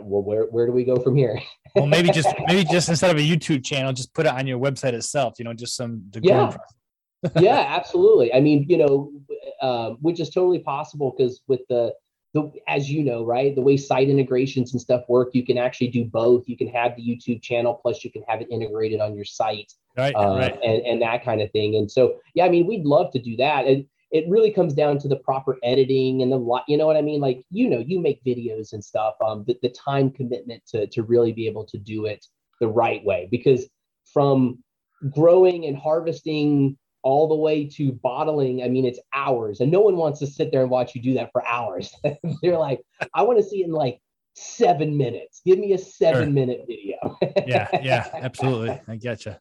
[0.00, 1.40] well, where where do we go from here?
[1.74, 4.58] well, maybe just maybe just instead of a YouTube channel, just put it on your
[4.58, 5.34] website itself.
[5.38, 6.56] You know, just some yeah.
[7.38, 8.32] yeah, absolutely.
[8.32, 9.12] I mean, you know,
[9.60, 11.92] uh, which is totally possible because with the
[12.32, 15.88] the as you know, right, the way site integrations and stuff work, you can actually
[15.88, 16.48] do both.
[16.48, 19.72] You can have the YouTube channel plus you can have it integrated on your site
[19.96, 20.58] right, uh, right.
[20.64, 21.76] And, and that kind of thing.
[21.76, 23.66] And so, yeah, I mean, we'd love to do that.
[23.66, 26.96] And it really comes down to the proper editing and the, lot you know what
[26.96, 27.20] I mean?
[27.20, 31.02] Like, you know, you make videos and stuff, um, the, the time commitment to, to
[31.02, 32.26] really be able to do it
[32.60, 33.68] the right way, because
[34.12, 34.62] from
[35.10, 39.96] growing and harvesting all the way to bottling, I mean, it's hours and no one
[39.96, 41.94] wants to sit there and watch you do that for hours.
[42.42, 42.80] They're like,
[43.14, 44.00] I want to see it in like
[44.34, 45.40] seven minutes.
[45.46, 46.32] Give me a seven sure.
[46.32, 47.16] minute video.
[47.46, 47.68] yeah.
[47.80, 48.80] Yeah, absolutely.
[48.88, 49.36] I get you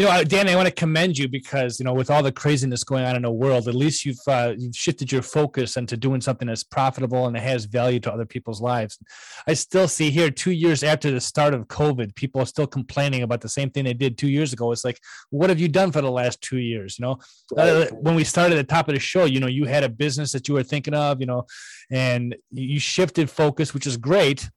[0.00, 2.84] you know, Dan, I want to commend you because you know, with all the craziness
[2.84, 6.22] going on in the world, at least you've uh, you've shifted your focus into doing
[6.22, 8.98] something that's profitable and that has value to other people's lives.
[9.46, 13.24] I still see here, two years after the start of COVID, people are still complaining
[13.24, 14.72] about the same thing they did two years ago.
[14.72, 16.98] It's like, what have you done for the last two years?
[16.98, 17.18] You know,
[17.58, 19.90] uh, when we started at the top of the show, you know, you had a
[19.90, 21.44] business that you were thinking of, you know,
[21.90, 24.48] and you shifted focus, which is great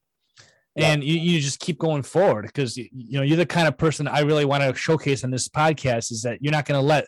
[0.75, 4.07] and you, you just keep going forward because you know you're the kind of person
[4.07, 7.05] I really want to showcase on this podcast is that you're not going to let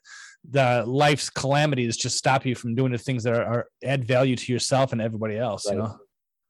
[0.50, 4.36] the life's calamities just stop you from doing the things that are, are add value
[4.36, 5.66] to yourself and everybody else.
[5.68, 5.76] Right.
[5.76, 5.98] You know.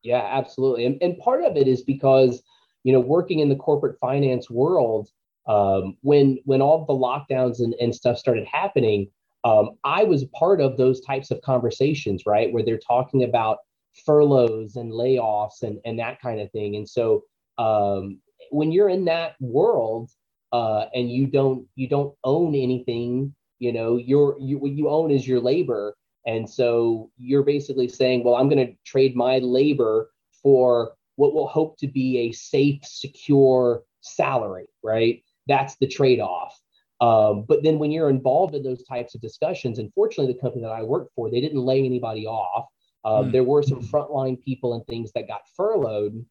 [0.04, 2.44] Yeah, absolutely, and and part of it is because
[2.84, 5.10] you know working in the corporate finance world,
[5.48, 9.10] um, when when all the lockdowns and, and stuff started happening,
[9.46, 13.60] um, I was part of those types of conversations, right, where they're talking about
[14.06, 16.76] furloughs and layoffs and, and that kind of thing.
[16.76, 17.24] And so
[17.58, 18.20] um,
[18.52, 20.10] when you're in that world
[20.52, 25.12] uh, and you don't you don't own anything, you know, your you what you own
[25.12, 25.96] is your labor.
[26.28, 30.10] And so you're basically saying, well, I'm going to trade my labor
[30.42, 35.24] for what will hope to be a safe, secure salary, right?
[35.48, 36.60] That's the trade-off.
[37.00, 40.72] Um, but then when you're involved in those types of discussions, unfortunately, the company that
[40.72, 42.66] I worked for, they didn't lay anybody off.
[43.06, 43.32] Um, mm.
[43.32, 46.26] There were some frontline people and things that got furloughed,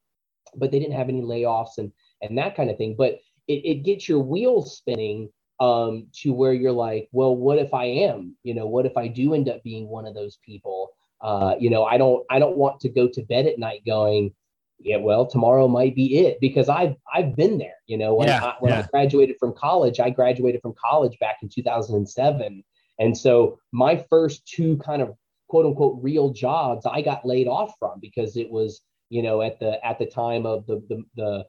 [0.56, 2.96] but they didn't have any layoffs and and that kind of thing.
[2.98, 7.72] But it, it gets your wheels spinning um, to where you're like, well, what if
[7.72, 8.36] I am?
[8.42, 10.90] You know, what if I do end up being one of those people?
[11.20, 14.34] Uh, you know, I don't I don't want to go to bed at night going,
[14.80, 17.76] yeah, well, tomorrow might be it because I've I've been there.
[17.86, 18.80] You know, when, yeah, I, when yeah.
[18.80, 22.64] I graduated from college, I graduated from college back in 2007,
[22.98, 25.16] and so my first two kind of
[25.54, 29.60] quote unquote real jobs I got laid off from because it was you know at
[29.60, 31.46] the at the time of the the, the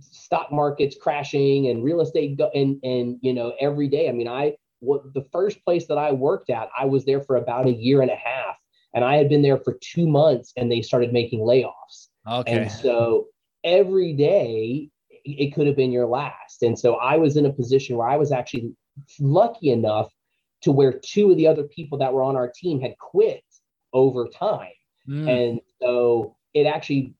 [0.00, 4.06] stock markets crashing and real estate go, and and you know every day.
[4.10, 7.36] I mean I what the first place that I worked at I was there for
[7.36, 8.56] about a year and a half
[8.92, 12.08] and I had been there for 2 months and they started making layoffs.
[12.30, 12.52] Okay.
[12.52, 13.28] And so
[13.64, 14.90] every day
[15.24, 16.62] it could have been your last.
[16.62, 18.74] And so I was in a position where I was actually
[19.18, 20.12] lucky enough
[20.62, 23.44] to where two of the other people that were on our team had quit
[23.92, 24.72] over time.
[25.08, 25.28] Mm.
[25.28, 27.14] And so it actually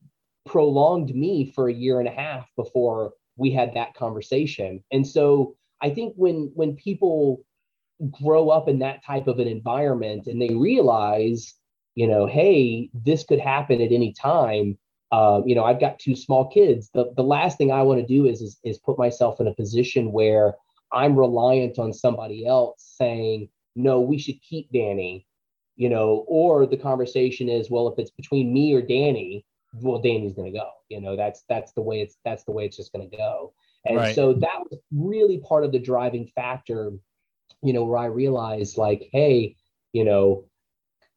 [0.45, 4.83] prolonged me for a year and a half before we had that conversation.
[4.91, 7.43] And so I think when when people
[8.11, 11.53] grow up in that type of an environment and they realize,
[11.95, 14.77] you know, hey, this could happen at any time.
[15.11, 16.89] Uh, you know, I've got two small kids.
[16.93, 19.55] The, the last thing I want to do is, is is put myself in a
[19.55, 20.53] position where
[20.91, 25.25] I'm reliant on somebody else saying, no, we should keep Danny,
[25.75, 30.33] you know, or the conversation is, well, if it's between me or Danny, well, Danny's
[30.33, 30.69] gonna go.
[30.89, 33.53] You know, that's that's the way it's that's the way it's just gonna go.
[33.85, 34.15] And right.
[34.15, 36.91] so that was really part of the driving factor,
[37.61, 39.55] you know, where I realized like, hey,
[39.93, 40.45] you know,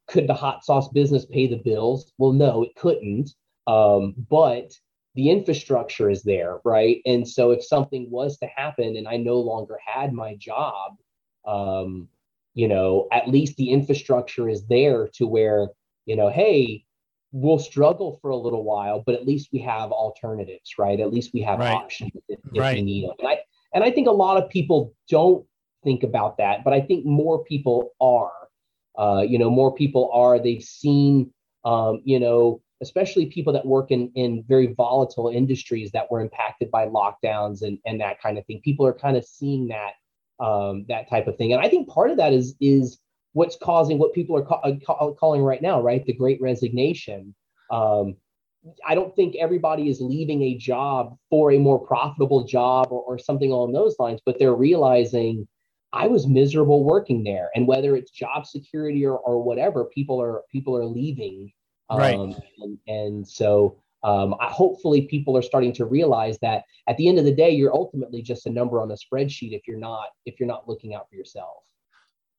[0.07, 2.13] could the hot sauce business pay the bills?
[2.19, 3.31] Well, no, it couldn't.
[3.67, 4.73] Um, but
[5.15, 7.03] the infrastructure is there, right?
[7.05, 10.97] And so if something was to happen and I no longer had my job,
[11.47, 12.09] um,
[12.55, 15.69] you know, at least the infrastructure is there to where,
[16.07, 16.85] you know, hey,
[17.33, 21.01] we'll struggle for a little while, but at least we have alternatives, right?
[21.01, 21.73] At least we have right.
[21.73, 22.77] options if, if right.
[22.77, 23.17] we need them.
[23.19, 23.39] And I
[23.75, 25.47] and I think a lot of people don't
[25.83, 28.33] think about that, but I think more people are.
[28.99, 30.39] Uh, you know, more people are.
[30.39, 31.33] They've seen,
[31.65, 36.71] um, you know, especially people that work in, in very volatile industries that were impacted
[36.71, 38.61] by lockdowns and, and that kind of thing.
[38.63, 39.93] People are kind of seeing that
[40.45, 42.99] um, that type of thing, and I think part of that is is
[43.33, 47.35] what's causing what people are ca- uh, ca- calling right now, right, the Great Resignation.
[47.71, 48.17] Um,
[48.87, 53.19] I don't think everybody is leaving a job for a more profitable job or, or
[53.19, 55.47] something along those lines, but they're realizing
[55.93, 60.43] I was miserable working there, and whether it's job security or, or whatever, people are
[60.51, 61.53] people are leaving
[61.99, 62.19] right.
[62.19, 67.09] Um, and, and so um, I, hopefully people are starting to realize that at the
[67.09, 70.09] end of the day, you're ultimately just a number on a spreadsheet if you're not
[70.27, 71.59] if you're not looking out for yourself.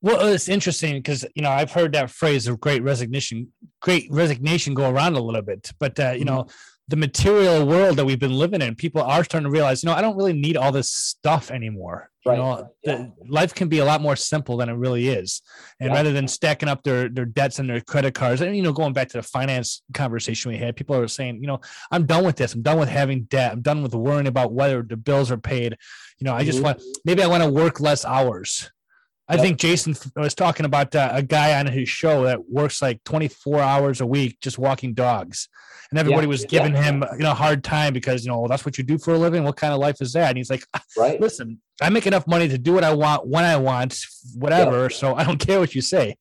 [0.01, 4.73] Well, it's interesting because you know I've heard that phrase of great resignation, great resignation
[4.73, 6.35] go around a little bit, but uh, you mm-hmm.
[6.35, 6.47] know
[6.89, 9.95] the material world that we've been living in, people are starting to realize, you know,
[9.95, 12.09] I don't really need all this stuff anymore.
[12.25, 12.37] Right.
[12.37, 13.07] You know, yeah.
[13.27, 15.41] life can be a lot more simple than it really is.
[15.79, 15.95] And yeah.
[15.95, 18.93] rather than stacking up their their debts and their credit cards, and you know, going
[18.93, 21.59] back to the finance conversation we had, people are saying, you know,
[21.91, 22.53] I'm done with this.
[22.53, 23.53] I'm done with having debt.
[23.53, 25.77] I'm done with worrying about whether the bills are paid.
[26.19, 26.65] You know, I just mm-hmm.
[26.65, 28.71] want maybe I want to work less hours
[29.29, 33.03] I think Jason was talking about uh, a guy on his show that works like
[33.05, 35.47] 24 hours a week just walking dogs,
[35.89, 36.83] and everybody yeah, was giving yeah.
[36.83, 39.13] him you know a hard time because you know well, that's what you do for
[39.13, 39.43] a living.
[39.43, 40.29] What kind of life is that?
[40.29, 40.65] And he's like,
[40.97, 41.21] right.
[41.21, 43.97] Listen, I make enough money to do what I want when I want,
[44.35, 44.89] whatever.
[44.89, 46.17] So I don't care what you say.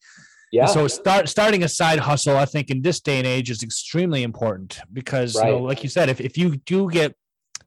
[0.52, 0.66] Yeah.
[0.66, 4.22] so start starting a side hustle, I think, in this day and age is extremely
[4.22, 5.46] important because, right.
[5.46, 7.16] you know, like you said, if if you do get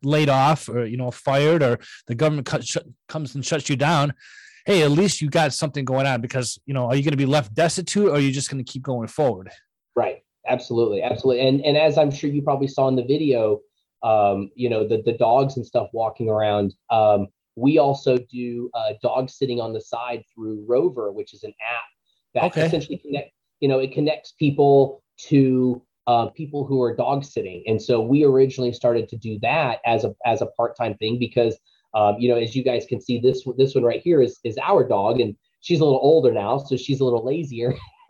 [0.04, 2.78] laid off or you know fired or the government cut, sh-
[3.10, 4.14] comes and shuts you down
[4.66, 7.18] hey, at least you got something going on because, you know, are you going to
[7.18, 9.50] be left destitute or are you just going to keep going forward?
[9.96, 10.24] Right.
[10.48, 11.02] Absolutely.
[11.02, 11.48] Absolutely.
[11.48, 13.62] And, and as I'm sure you probably saw in the video,
[14.04, 18.94] um, you know, the, the dogs and stuff walking around, um, we also do uh,
[19.02, 21.84] dog sitting on the side through Rover, which is an app
[22.34, 22.66] that okay.
[22.66, 27.64] essentially connect, you know, it connects people to uh, people who are dog sitting.
[27.66, 31.18] And so we originally started to do that as a as a part time thing
[31.18, 31.58] because
[31.96, 34.58] um, you know, as you guys can see, this this one right here is is
[34.62, 37.74] our dog, and she's a little older now, so she's a little lazier.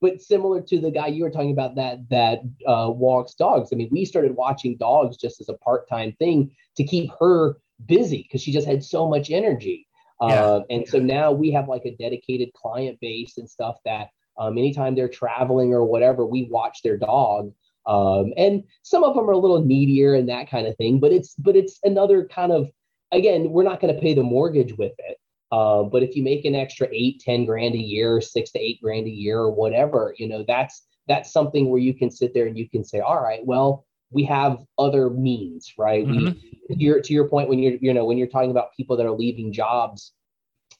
[0.00, 3.70] but similar to the guy you were talking about that that uh, walks dogs.
[3.72, 7.56] I mean, we started watching dogs just as a part time thing to keep her
[7.86, 9.88] busy because she just had so much energy.
[10.20, 10.44] Yeah.
[10.44, 14.56] Uh, and so now we have like a dedicated client base and stuff that um,
[14.58, 17.52] anytime they're traveling or whatever, we watch their dog
[17.86, 21.12] um, and some of them are a little needier and that kind of thing but
[21.12, 22.68] it's but it's another kind of
[23.10, 25.18] again we're not going to pay the mortgage with it
[25.50, 28.80] uh, but if you make an extra eight ten grand a year six to eight
[28.82, 32.46] grand a year or whatever you know that's that's something where you can sit there
[32.46, 36.26] and you can say all right well we have other means right mm-hmm.
[36.26, 39.06] we, you're, to your point when you're you know when you're talking about people that
[39.06, 40.12] are leaving jobs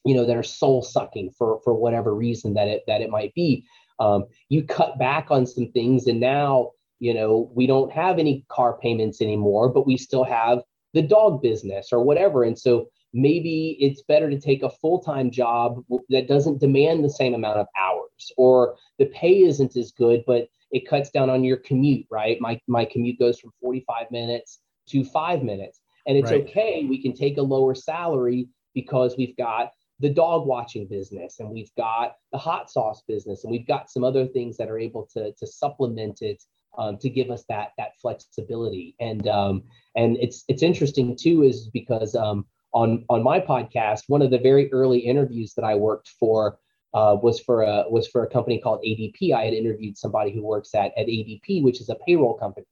[0.05, 3.33] you know that are soul sucking for for whatever reason that it that it might
[3.33, 3.65] be
[3.99, 8.45] um, you cut back on some things and now you know we don't have any
[8.49, 10.59] car payments anymore but we still have
[10.93, 12.43] the dog business or whatever.
[12.43, 17.33] And so maybe it's better to take a full-time job that doesn't demand the same
[17.33, 21.57] amount of hours or the pay isn't as good but it cuts down on your
[21.57, 22.37] commute right?
[22.39, 25.81] My my commute goes from 45 minutes to 5 minutes.
[26.07, 26.41] And it's right.
[26.41, 31.49] okay we can take a lower salary because we've got the dog watching business and
[31.49, 35.07] we've got the hot sauce business and we've got some other things that are able
[35.13, 36.43] to to supplement it
[36.77, 38.95] um, to give us that that flexibility.
[38.99, 39.63] And um,
[39.95, 44.39] and it's it's interesting too, is because um, on on my podcast, one of the
[44.39, 46.57] very early interviews that I worked for
[46.93, 49.33] uh, was for a was for a company called ADP.
[49.33, 52.65] I had interviewed somebody who works at at ADP, which is a payroll company.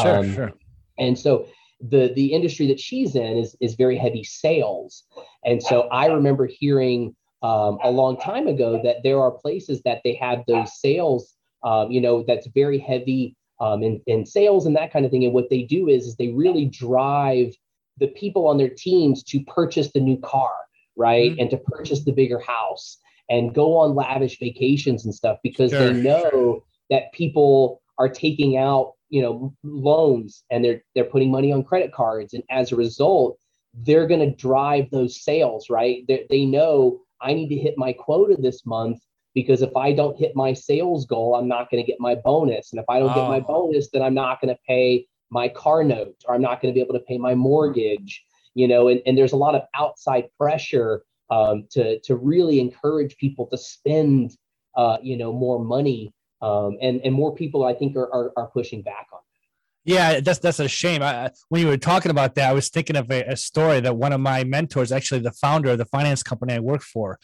[0.00, 0.52] Sure, um, sure.
[0.98, 1.46] And so
[1.80, 5.04] the the industry that she's in is is very heavy sales,
[5.44, 10.00] and so I remember hearing um, a long time ago that there are places that
[10.02, 14.76] they have those sales, um, you know, that's very heavy um, in, in sales and
[14.76, 15.24] that kind of thing.
[15.24, 17.54] And what they do is, is they really drive
[17.98, 20.52] the people on their teams to purchase the new car,
[20.96, 21.30] right?
[21.30, 21.40] Mm-hmm.
[21.40, 22.98] And to purchase the bigger house
[23.30, 26.62] and go on lavish vacations and stuff because sure, they know sure.
[26.90, 31.92] that people are taking out, you know, loans and they're they're putting money on credit
[31.92, 32.34] cards.
[32.34, 33.38] And as a result,
[33.72, 36.04] they're going to drive those sales, right?
[36.06, 39.00] They, they know I need to hit my quota this month
[39.34, 42.72] because if I don't hit my sales goal, I'm not going to get my bonus.
[42.72, 43.14] And if I don't oh.
[43.14, 43.66] get my oh.
[43.66, 46.74] bonus, then I'm not going to pay my car note or I'm not going to
[46.74, 50.26] be able to pay my mortgage, you know, and, and there's a lot of outside
[50.38, 54.36] pressure um, to, to really encourage people to spend,
[54.76, 56.12] uh, you know, more money.
[56.40, 59.90] Um, and, and more people I think are, are, are pushing back on it.
[59.94, 61.02] yeah, that's that's a shame.
[61.02, 63.96] I, when you were talking about that, I was thinking of a, a, story that
[63.96, 67.18] one of my mentors, actually the founder of the finance company I work for,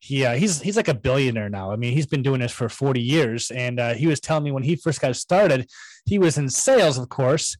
[0.00, 1.70] he uh, he's he's like a billionaire now.
[1.70, 4.50] I mean, he's been doing this for 40 years, and uh, he was telling me
[4.50, 5.70] when he first got started,
[6.06, 7.56] he was in sales, of course,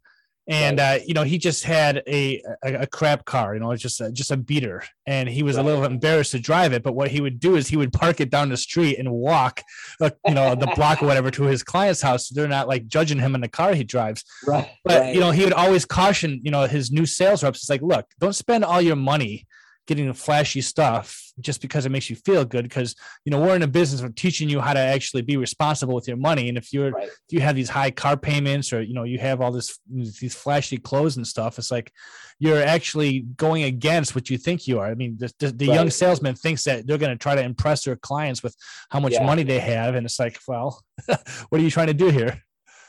[0.49, 4.01] and uh, you know he just had a, a, a crap car, you know, just
[4.01, 5.63] a, just a beater, and he was right.
[5.63, 6.83] a little embarrassed to drive it.
[6.83, 9.61] But what he would do is he would park it down the street and walk,
[10.01, 12.29] uh, you know, the block or whatever to his client's house.
[12.29, 14.25] So they're not like judging him in the car he drives.
[14.47, 14.71] Right.
[14.83, 15.15] But right.
[15.15, 17.59] you know, he would always caution, you know, his new sales reps.
[17.59, 19.47] It's like, look, don't spend all your money
[19.91, 23.63] getting flashy stuff just because it makes you feel good because you know we're in
[23.63, 26.73] a business of teaching you how to actually be responsible with your money and if
[26.73, 27.09] you're right.
[27.09, 30.33] if you have these high car payments or you know you have all this these
[30.33, 31.93] flashy clothes and stuff it's like
[32.39, 35.75] you're actually going against what you think you are i mean the, the, the right.
[35.75, 38.55] young salesman thinks that they're going to try to impress their clients with
[38.91, 39.27] how much yeah.
[39.27, 40.81] money they have and it's like well
[41.49, 42.41] what are you trying to do here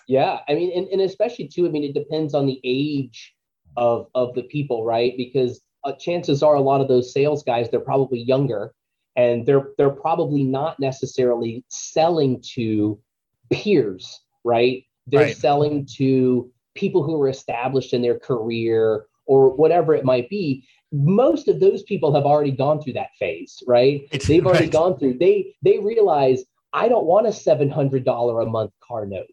[0.08, 3.34] yeah i mean and, and especially too i mean it depends on the age
[3.76, 7.70] of of the people right because uh, chances are a lot of those sales guys
[7.70, 8.74] they're probably younger
[9.16, 13.00] and they're they're probably not necessarily selling to
[13.52, 15.38] peers right they're right.
[15.38, 21.48] selling to people who are established in their career or whatever it might be most
[21.48, 24.02] of those people have already gone through that phase, right?
[24.28, 24.72] They've already right.
[24.72, 25.18] gone through.
[25.20, 29.28] They they realize I don't want a seven hundred dollar a month car note.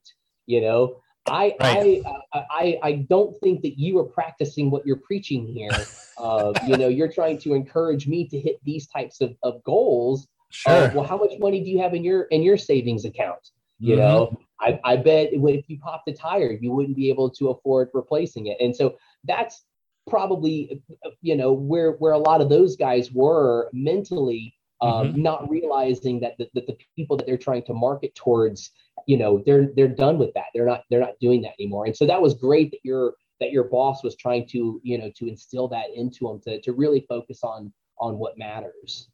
[0.46, 2.02] You know, I, right.
[2.32, 5.70] I, I I don't think that you are practicing what you're preaching here.
[6.18, 10.26] Uh, you know, you're trying to encourage me to hit these types of, of goals.
[10.50, 10.90] Sure.
[10.94, 13.50] well, how much money do you have in your in your savings account?
[13.78, 14.00] You mm-hmm.
[14.00, 17.90] know, I, I bet if you popped a tire, you wouldn't be able to afford
[17.94, 18.56] replacing it.
[18.60, 19.64] And so that's
[20.08, 20.82] probably
[21.20, 25.22] you know where where a lot of those guys were mentally um, mm-hmm.
[25.22, 28.70] not realizing that the, that the people that they're trying to market towards
[29.06, 30.46] you know they're they're done with that.
[30.54, 31.86] They're not they're not doing that anymore.
[31.86, 35.10] And so that was great that your that your boss was trying to you know
[35.16, 39.08] to instill that into them to, to really focus on on what matters.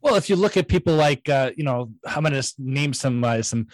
[0.00, 3.24] Well if you look at people like uh, you know i'm going to name some
[3.24, 3.66] uh, some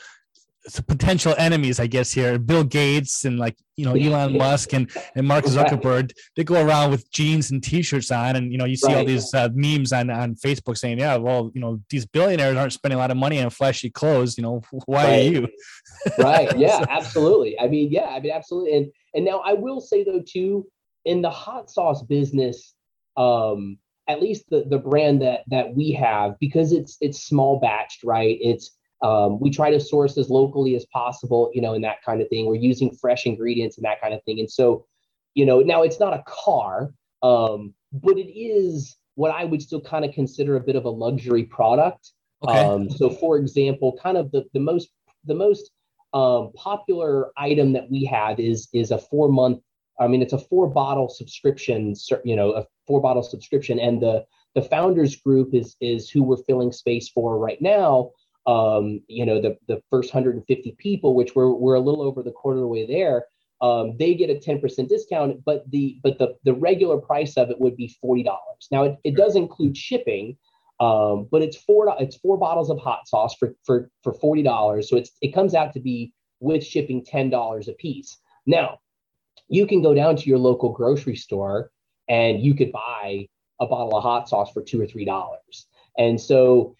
[0.87, 5.27] potential enemies, I guess here, Bill Gates and like you know Elon Musk and and
[5.27, 6.13] Mark Zuckerberg.
[6.37, 8.99] They go around with jeans and t-shirts on, and you know you see right.
[8.99, 12.73] all these uh, memes on on Facebook saying, yeah, well, you know these billionaires aren't
[12.73, 14.39] spending a lot of money on flashy clothes.
[14.39, 15.19] You know why right.
[15.19, 15.49] are you?
[16.19, 16.57] right.
[16.65, 16.85] Yeah.
[16.89, 17.59] Absolutely.
[17.59, 18.07] I mean, yeah.
[18.07, 18.77] I mean, absolutely.
[18.77, 20.67] And and now I will say though too,
[21.05, 22.75] in the hot sauce business,
[23.17, 28.05] um, at least the the brand that that we have because it's it's small batched,
[28.05, 28.39] right?
[28.41, 28.71] It's
[29.05, 32.29] um, we try to source as locally as possible, you know, and that kind of
[32.31, 32.47] thing.
[32.47, 34.41] We're using fresh ingredients and that kind of thing.
[34.41, 34.87] And so,
[35.35, 39.83] you know, now it's not a car, um, but it is what I would still
[39.83, 42.13] kind of consider a bit of a luxury product.
[42.49, 42.59] Okay.
[42.59, 44.89] Um, so, for example, kind of the the most
[45.27, 45.71] the most
[46.15, 49.61] um, popular item that we have is is a four month.
[50.01, 51.95] I mean, it's a four bottle subscription.
[52.25, 54.25] You know, a four bottle subscription, and the
[54.55, 58.11] the founders group is is who we're filling space for right now
[58.47, 62.31] um, you know, the, the first 150 people, which we're, we're a little over the
[62.31, 63.25] quarter of the way there,
[63.61, 67.61] um, they get a 10% discount, but the but the, the regular price of it
[67.61, 68.27] would be $40.
[68.71, 70.37] Now it, it does include shipping,
[70.81, 74.85] um, but it's four it's four bottles of hot sauce for for for $40.
[74.85, 78.19] So it's it comes out to be with shipping $10 a piece.
[78.45, 78.81] Now,
[79.49, 81.71] you can go down to your local grocery store
[82.09, 83.29] and you could buy
[83.61, 85.67] a bottle of hot sauce for two or three dollars.
[85.97, 86.75] And so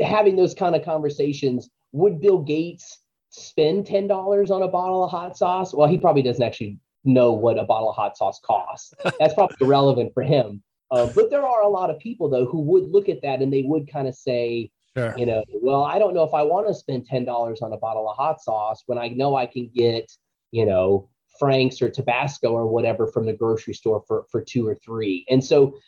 [0.00, 1.68] having those kind of conversations.
[1.92, 2.98] Would Bill Gates
[3.30, 5.74] spend ten dollars on a bottle of hot sauce?
[5.74, 8.92] Well, he probably doesn't actually know what a bottle of hot sauce costs.
[9.18, 10.62] That's probably irrelevant for him.
[10.90, 13.52] Uh, but there are a lot of people though who would look at that and
[13.52, 15.14] they would kind of say, sure.
[15.16, 17.78] you know, well, I don't know if I want to spend ten dollars on a
[17.78, 20.10] bottle of hot sauce when I know I can get,
[20.50, 24.74] you know, Frank's or Tabasco or whatever from the grocery store for for two or
[24.74, 25.24] three.
[25.30, 25.78] And so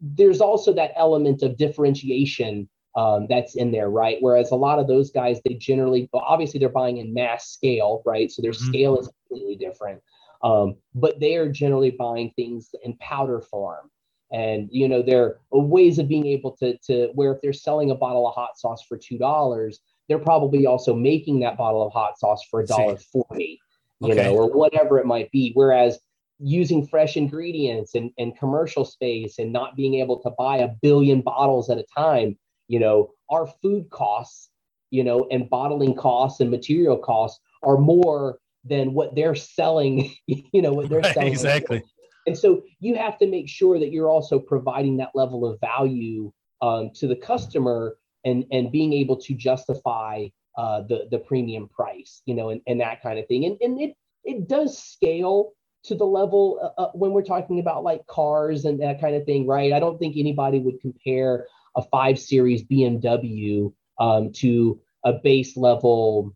[0.00, 4.16] there's also that element of differentiation um, that's in there, right?
[4.20, 8.30] Whereas a lot of those guys, they generally, obviously, they're buying in mass scale, right?
[8.30, 8.68] So their mm-hmm.
[8.68, 10.02] scale is completely different.
[10.42, 13.90] Um, but they are generally buying things in powder form.
[14.32, 17.90] And you know, there are ways of being able to to where if they're selling
[17.90, 21.92] a bottle of hot sauce for two dollars, they're probably also making that bottle of
[21.92, 23.60] hot sauce for a dollar forty,
[24.00, 24.22] you okay.
[24.22, 25.50] know, or whatever it might be.
[25.54, 25.98] Whereas
[26.38, 31.20] using fresh ingredients and, and commercial space and not being able to buy a billion
[31.20, 32.38] bottles at a time,
[32.70, 34.48] you know our food costs
[34.90, 40.62] you know and bottling costs and material costs are more than what they're selling you
[40.62, 41.32] know what they're right, selling.
[41.32, 41.82] exactly.
[42.26, 46.30] And so you have to make sure that you're also providing that level of value
[46.60, 52.22] um, to the customer and and being able to justify uh, the the premium price
[52.26, 53.46] you know and, and that kind of thing.
[53.46, 55.52] And, and it it does scale
[55.82, 59.24] to the level uh, uh when we're talking about like cars and that kind of
[59.24, 59.72] thing right?
[59.72, 61.46] I don't think anybody would compare
[61.76, 66.34] a five series BMW um, to a base level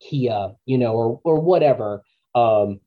[0.00, 2.02] Kia, you know, or or whatever.
[2.34, 2.80] Um,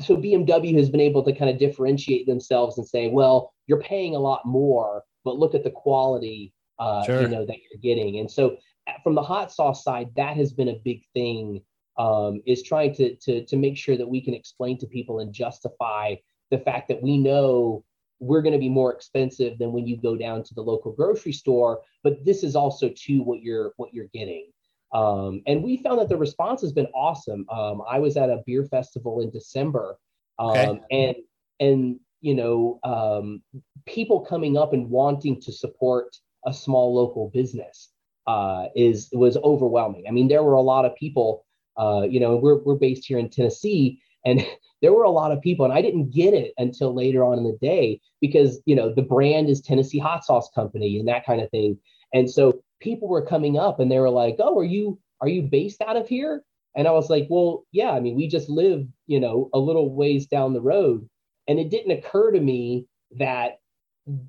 [0.00, 4.14] so BMW has been able to kind of differentiate themselves and say, well, you're paying
[4.14, 7.22] a lot more, but look at the quality, uh, sure.
[7.22, 8.18] you know, that you're getting.
[8.18, 8.56] And so,
[9.04, 11.62] from the hot sauce side, that has been a big thing.
[11.98, 15.32] Um, is trying to to to make sure that we can explain to people and
[15.32, 16.14] justify
[16.50, 17.84] the fact that we know
[18.22, 21.32] we're going to be more expensive than when you go down to the local grocery
[21.32, 24.46] store but this is also too what you're what you're getting.
[24.94, 27.46] Um, and we found that the response has been awesome.
[27.50, 29.98] Um, i was at a beer festival in december
[30.38, 30.84] um, okay.
[30.90, 31.16] and
[31.60, 33.42] and you know um,
[33.86, 36.16] people coming up and wanting to support
[36.46, 37.90] a small local business
[38.26, 40.04] uh, is was overwhelming.
[40.08, 41.44] I mean there were a lot of people
[41.76, 44.46] uh, you know we're, we're based here in tennessee and
[44.82, 47.44] there were a lot of people, and I didn't get it until later on in
[47.44, 51.40] the day because you know the brand is Tennessee Hot Sauce Company and that kind
[51.40, 51.78] of thing.
[52.14, 55.42] And so people were coming up and they were like, "Oh, are you are you
[55.42, 56.44] based out of here?"
[56.76, 57.90] And I was like, "Well, yeah.
[57.90, 61.08] I mean, we just live, you know, a little ways down the road."
[61.48, 62.86] And it didn't occur to me
[63.18, 63.58] that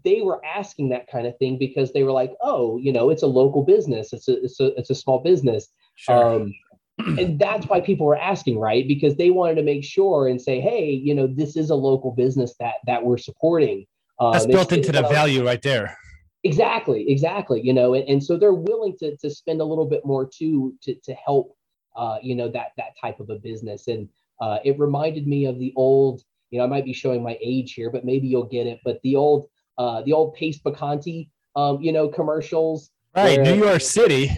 [0.03, 3.23] they were asking that kind of thing because they were like, oh, you know, it's
[3.23, 5.67] a local business, it's a it's a it's a small business.
[5.95, 6.41] Sure.
[6.41, 6.53] Um,
[7.19, 8.87] and that's why people were asking, right?
[8.87, 12.11] Because they wanted to make sure and say, hey, you know, this is a local
[12.11, 13.85] business that that we're supporting.
[14.19, 15.97] Um, that's built into the value right there.
[16.43, 17.61] Exactly, exactly.
[17.61, 20.75] You know, and, and so they're willing to to spend a little bit more too
[20.83, 21.55] to to help,
[21.95, 23.87] uh, you know, that that type of a business.
[23.87, 27.37] And uh, it reminded me of the old, you know, I might be showing my
[27.41, 28.79] age here, but maybe you'll get it.
[28.83, 29.47] But the old,
[29.77, 32.91] uh, the old Pace Picante, um, you know, commercials.
[33.15, 34.31] Right, where, New York City.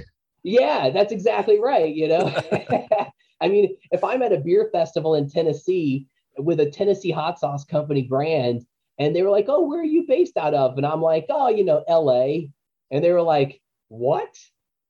[0.46, 1.94] Yeah, that's exactly right.
[1.94, 2.42] You know,
[3.42, 7.66] I mean, if I'm at a beer festival in Tennessee with a Tennessee hot sauce
[7.66, 8.64] company brand,
[9.00, 11.50] and they were like, "Oh, where are you based out of?" And I'm like, "Oh,
[11.50, 12.52] you know, L.A."
[12.92, 14.38] And they were like, "What?"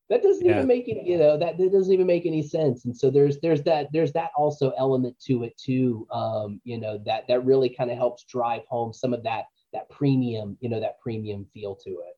[0.10, 0.56] That doesn't yeah.
[0.56, 2.86] even make it, you know, that, that doesn't even make any sense.
[2.86, 6.06] And so there's there's that there's that also element to it too.
[6.12, 9.89] Um, you know, that that really kind of helps drive home some of that that
[9.89, 12.18] premium, you know, that premium feel to it.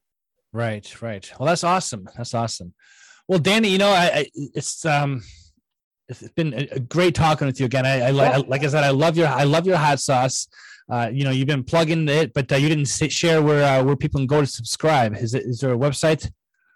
[0.51, 1.31] Right, right.
[1.39, 2.09] Well, that's awesome.
[2.17, 2.73] That's awesome.
[3.27, 5.21] Well, Danny, you know, I, I it's um,
[6.07, 7.85] it's been a, great talking with you again.
[7.85, 10.47] I, I like, like I said, I love your, I love your hot sauce.
[10.89, 13.97] Uh, you know, you've been plugging it, but uh, you didn't share where uh, where
[13.97, 15.17] people can go to subscribe.
[15.17, 16.31] Is it is there a website?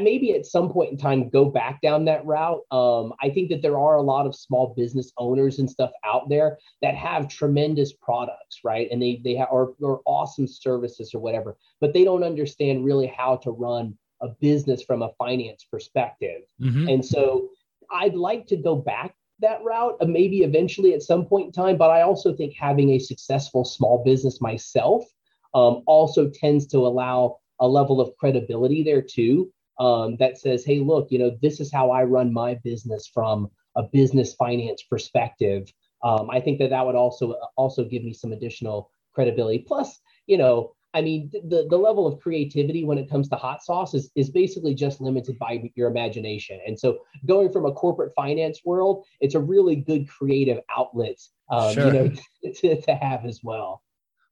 [0.00, 2.62] maybe at some point in time go back down that route.
[2.70, 6.28] Um, I think that there are a lot of small business owners and stuff out
[6.28, 8.88] there that have tremendous products, right?
[8.90, 13.06] And they they have or, or awesome services or whatever, but they don't understand really
[13.06, 16.42] how to run a business from a finance perspective.
[16.60, 16.88] Mm-hmm.
[16.88, 17.50] And so
[17.92, 21.76] I'd like to go back that route, uh, maybe eventually at some point in time.
[21.76, 25.04] But I also think having a successful small business myself
[25.52, 30.80] um, also tends to allow a level of credibility there too um, that says, hey,
[30.80, 35.72] look, you know, this is how I run my business from a business finance perspective.
[36.02, 39.58] Um, I think that that would also also give me some additional credibility.
[39.60, 43.64] Plus, you know, I mean, the, the level of creativity when it comes to hot
[43.64, 46.60] sauce is, is basically just limited by your imagination.
[46.64, 51.18] And so going from a corporate finance world, it's a really good creative outlet,
[51.50, 51.86] um, sure.
[51.86, 52.12] you know,
[52.54, 53.82] to, to have as well.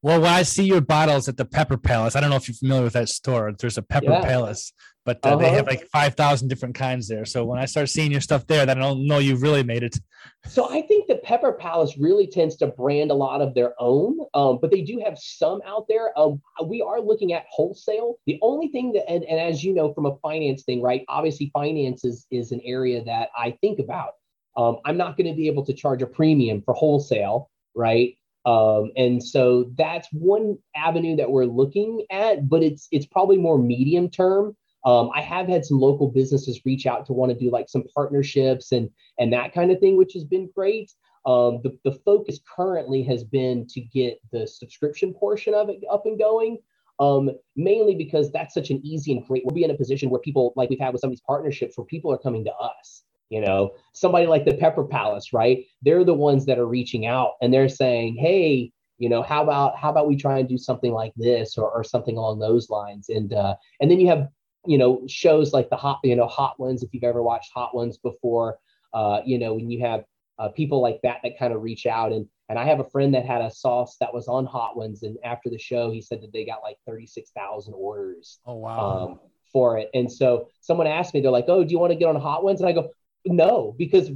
[0.03, 2.57] Well, when I see your bottles at the Pepper Palace, I don't know if you're
[2.57, 3.53] familiar with that store.
[3.57, 4.23] There's a Pepper yeah.
[4.23, 4.73] Palace,
[5.05, 5.37] but uh, uh-huh.
[5.37, 7.25] they have like 5,000 different kinds there.
[7.25, 9.83] So when I start seeing your stuff there, then I don't know you've really made
[9.83, 9.99] it.
[10.47, 14.19] So I think the Pepper Palace really tends to brand a lot of their own,
[14.35, 16.17] um, but they do have some out there.
[16.19, 18.17] Um, we are looking at wholesale.
[18.27, 21.05] The only thing that, and, and as you know from a finance thing, right?
[21.09, 24.13] Obviously, finance is, is an area that I think about.
[24.57, 28.17] Um, I'm not going to be able to charge a premium for wholesale, right?
[28.45, 33.57] Um, and so that's one avenue that we're looking at, but it's it's probably more
[33.57, 34.57] medium term.
[34.85, 37.85] Um, I have had some local businesses reach out to want to do like some
[37.95, 40.93] partnerships and and that kind of thing, which has been great.
[41.25, 46.05] Um, the, the focus currently has been to get the subscription portion of it up
[46.05, 46.59] and going,
[46.99, 49.45] um, mainly because that's such an easy and great.
[49.45, 51.79] We'll be in a position where people, like we've had with some of these partnerships,
[51.79, 56.05] where people are coming to us you know somebody like the pepper palace right they're
[56.05, 59.89] the ones that are reaching out and they're saying hey you know how about how
[59.91, 63.33] about we try and do something like this or, or something along those lines and
[63.33, 64.29] uh, and then you have
[64.67, 66.83] you know, shows like the hot, you know, hot ones.
[66.83, 68.59] If you've ever watched hot ones before,
[68.93, 70.05] uh, you know, when you have
[70.39, 73.15] uh, people like that that kind of reach out and and I have a friend
[73.15, 76.21] that had a sauce that was on Hot Ones, and after the show, he said
[76.21, 78.41] that they got like thirty six thousand orders.
[78.45, 79.09] Oh wow!
[79.09, 81.99] Um, for it, and so someone asked me, they're like, "Oh, do you want to
[81.99, 82.91] get on Hot Ones?" And I go,
[83.25, 84.11] "No," because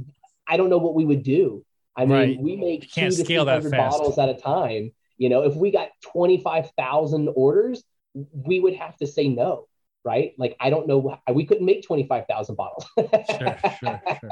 [0.47, 1.65] I don't know what we would do.
[1.95, 2.39] I mean, right.
[2.39, 3.97] we make you can't two scale to that fast.
[3.97, 4.91] bottles at a time.
[5.17, 7.83] You know, if we got twenty five thousand orders,
[8.13, 9.67] we would have to say no
[10.07, 10.33] right?
[10.37, 12.85] Like I don't know, we couldn't make twenty five thousand bottles.
[12.97, 14.31] sure, sure, sure.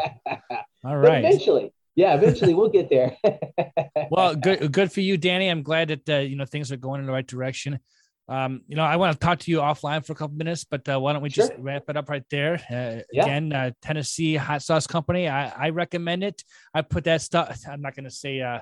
[0.85, 1.21] All right.
[1.21, 3.17] But eventually, yeah, eventually we'll get there.
[4.09, 5.49] well, good, good for you, Danny.
[5.49, 7.79] I'm glad that uh, you know things are going in the right direction.
[8.27, 10.87] Um, you know, I want to talk to you offline for a couple minutes, but
[10.89, 11.61] uh, why don't we just sure.
[11.61, 12.55] wrap it up right there?
[12.55, 13.23] Uh, yeah.
[13.23, 15.29] Again, uh, Tennessee Hot Sauce Company.
[15.29, 16.43] I, I recommend it.
[16.73, 17.59] I put that stuff.
[17.69, 18.61] I'm not going to say uh,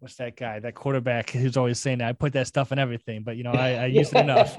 [0.00, 3.22] what's that guy, that quarterback who's always saying that I put that stuff in everything,
[3.22, 4.56] but you know, I, I use it enough.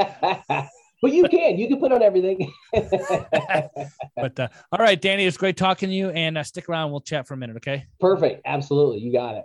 [1.02, 2.52] But you can, you can put on everything.
[2.74, 6.92] but uh, all right, Danny, it's great talking to you, and uh, stick around.
[6.92, 7.86] We'll chat for a minute, okay?
[8.00, 8.42] Perfect.
[8.46, 9.44] Absolutely, you got it.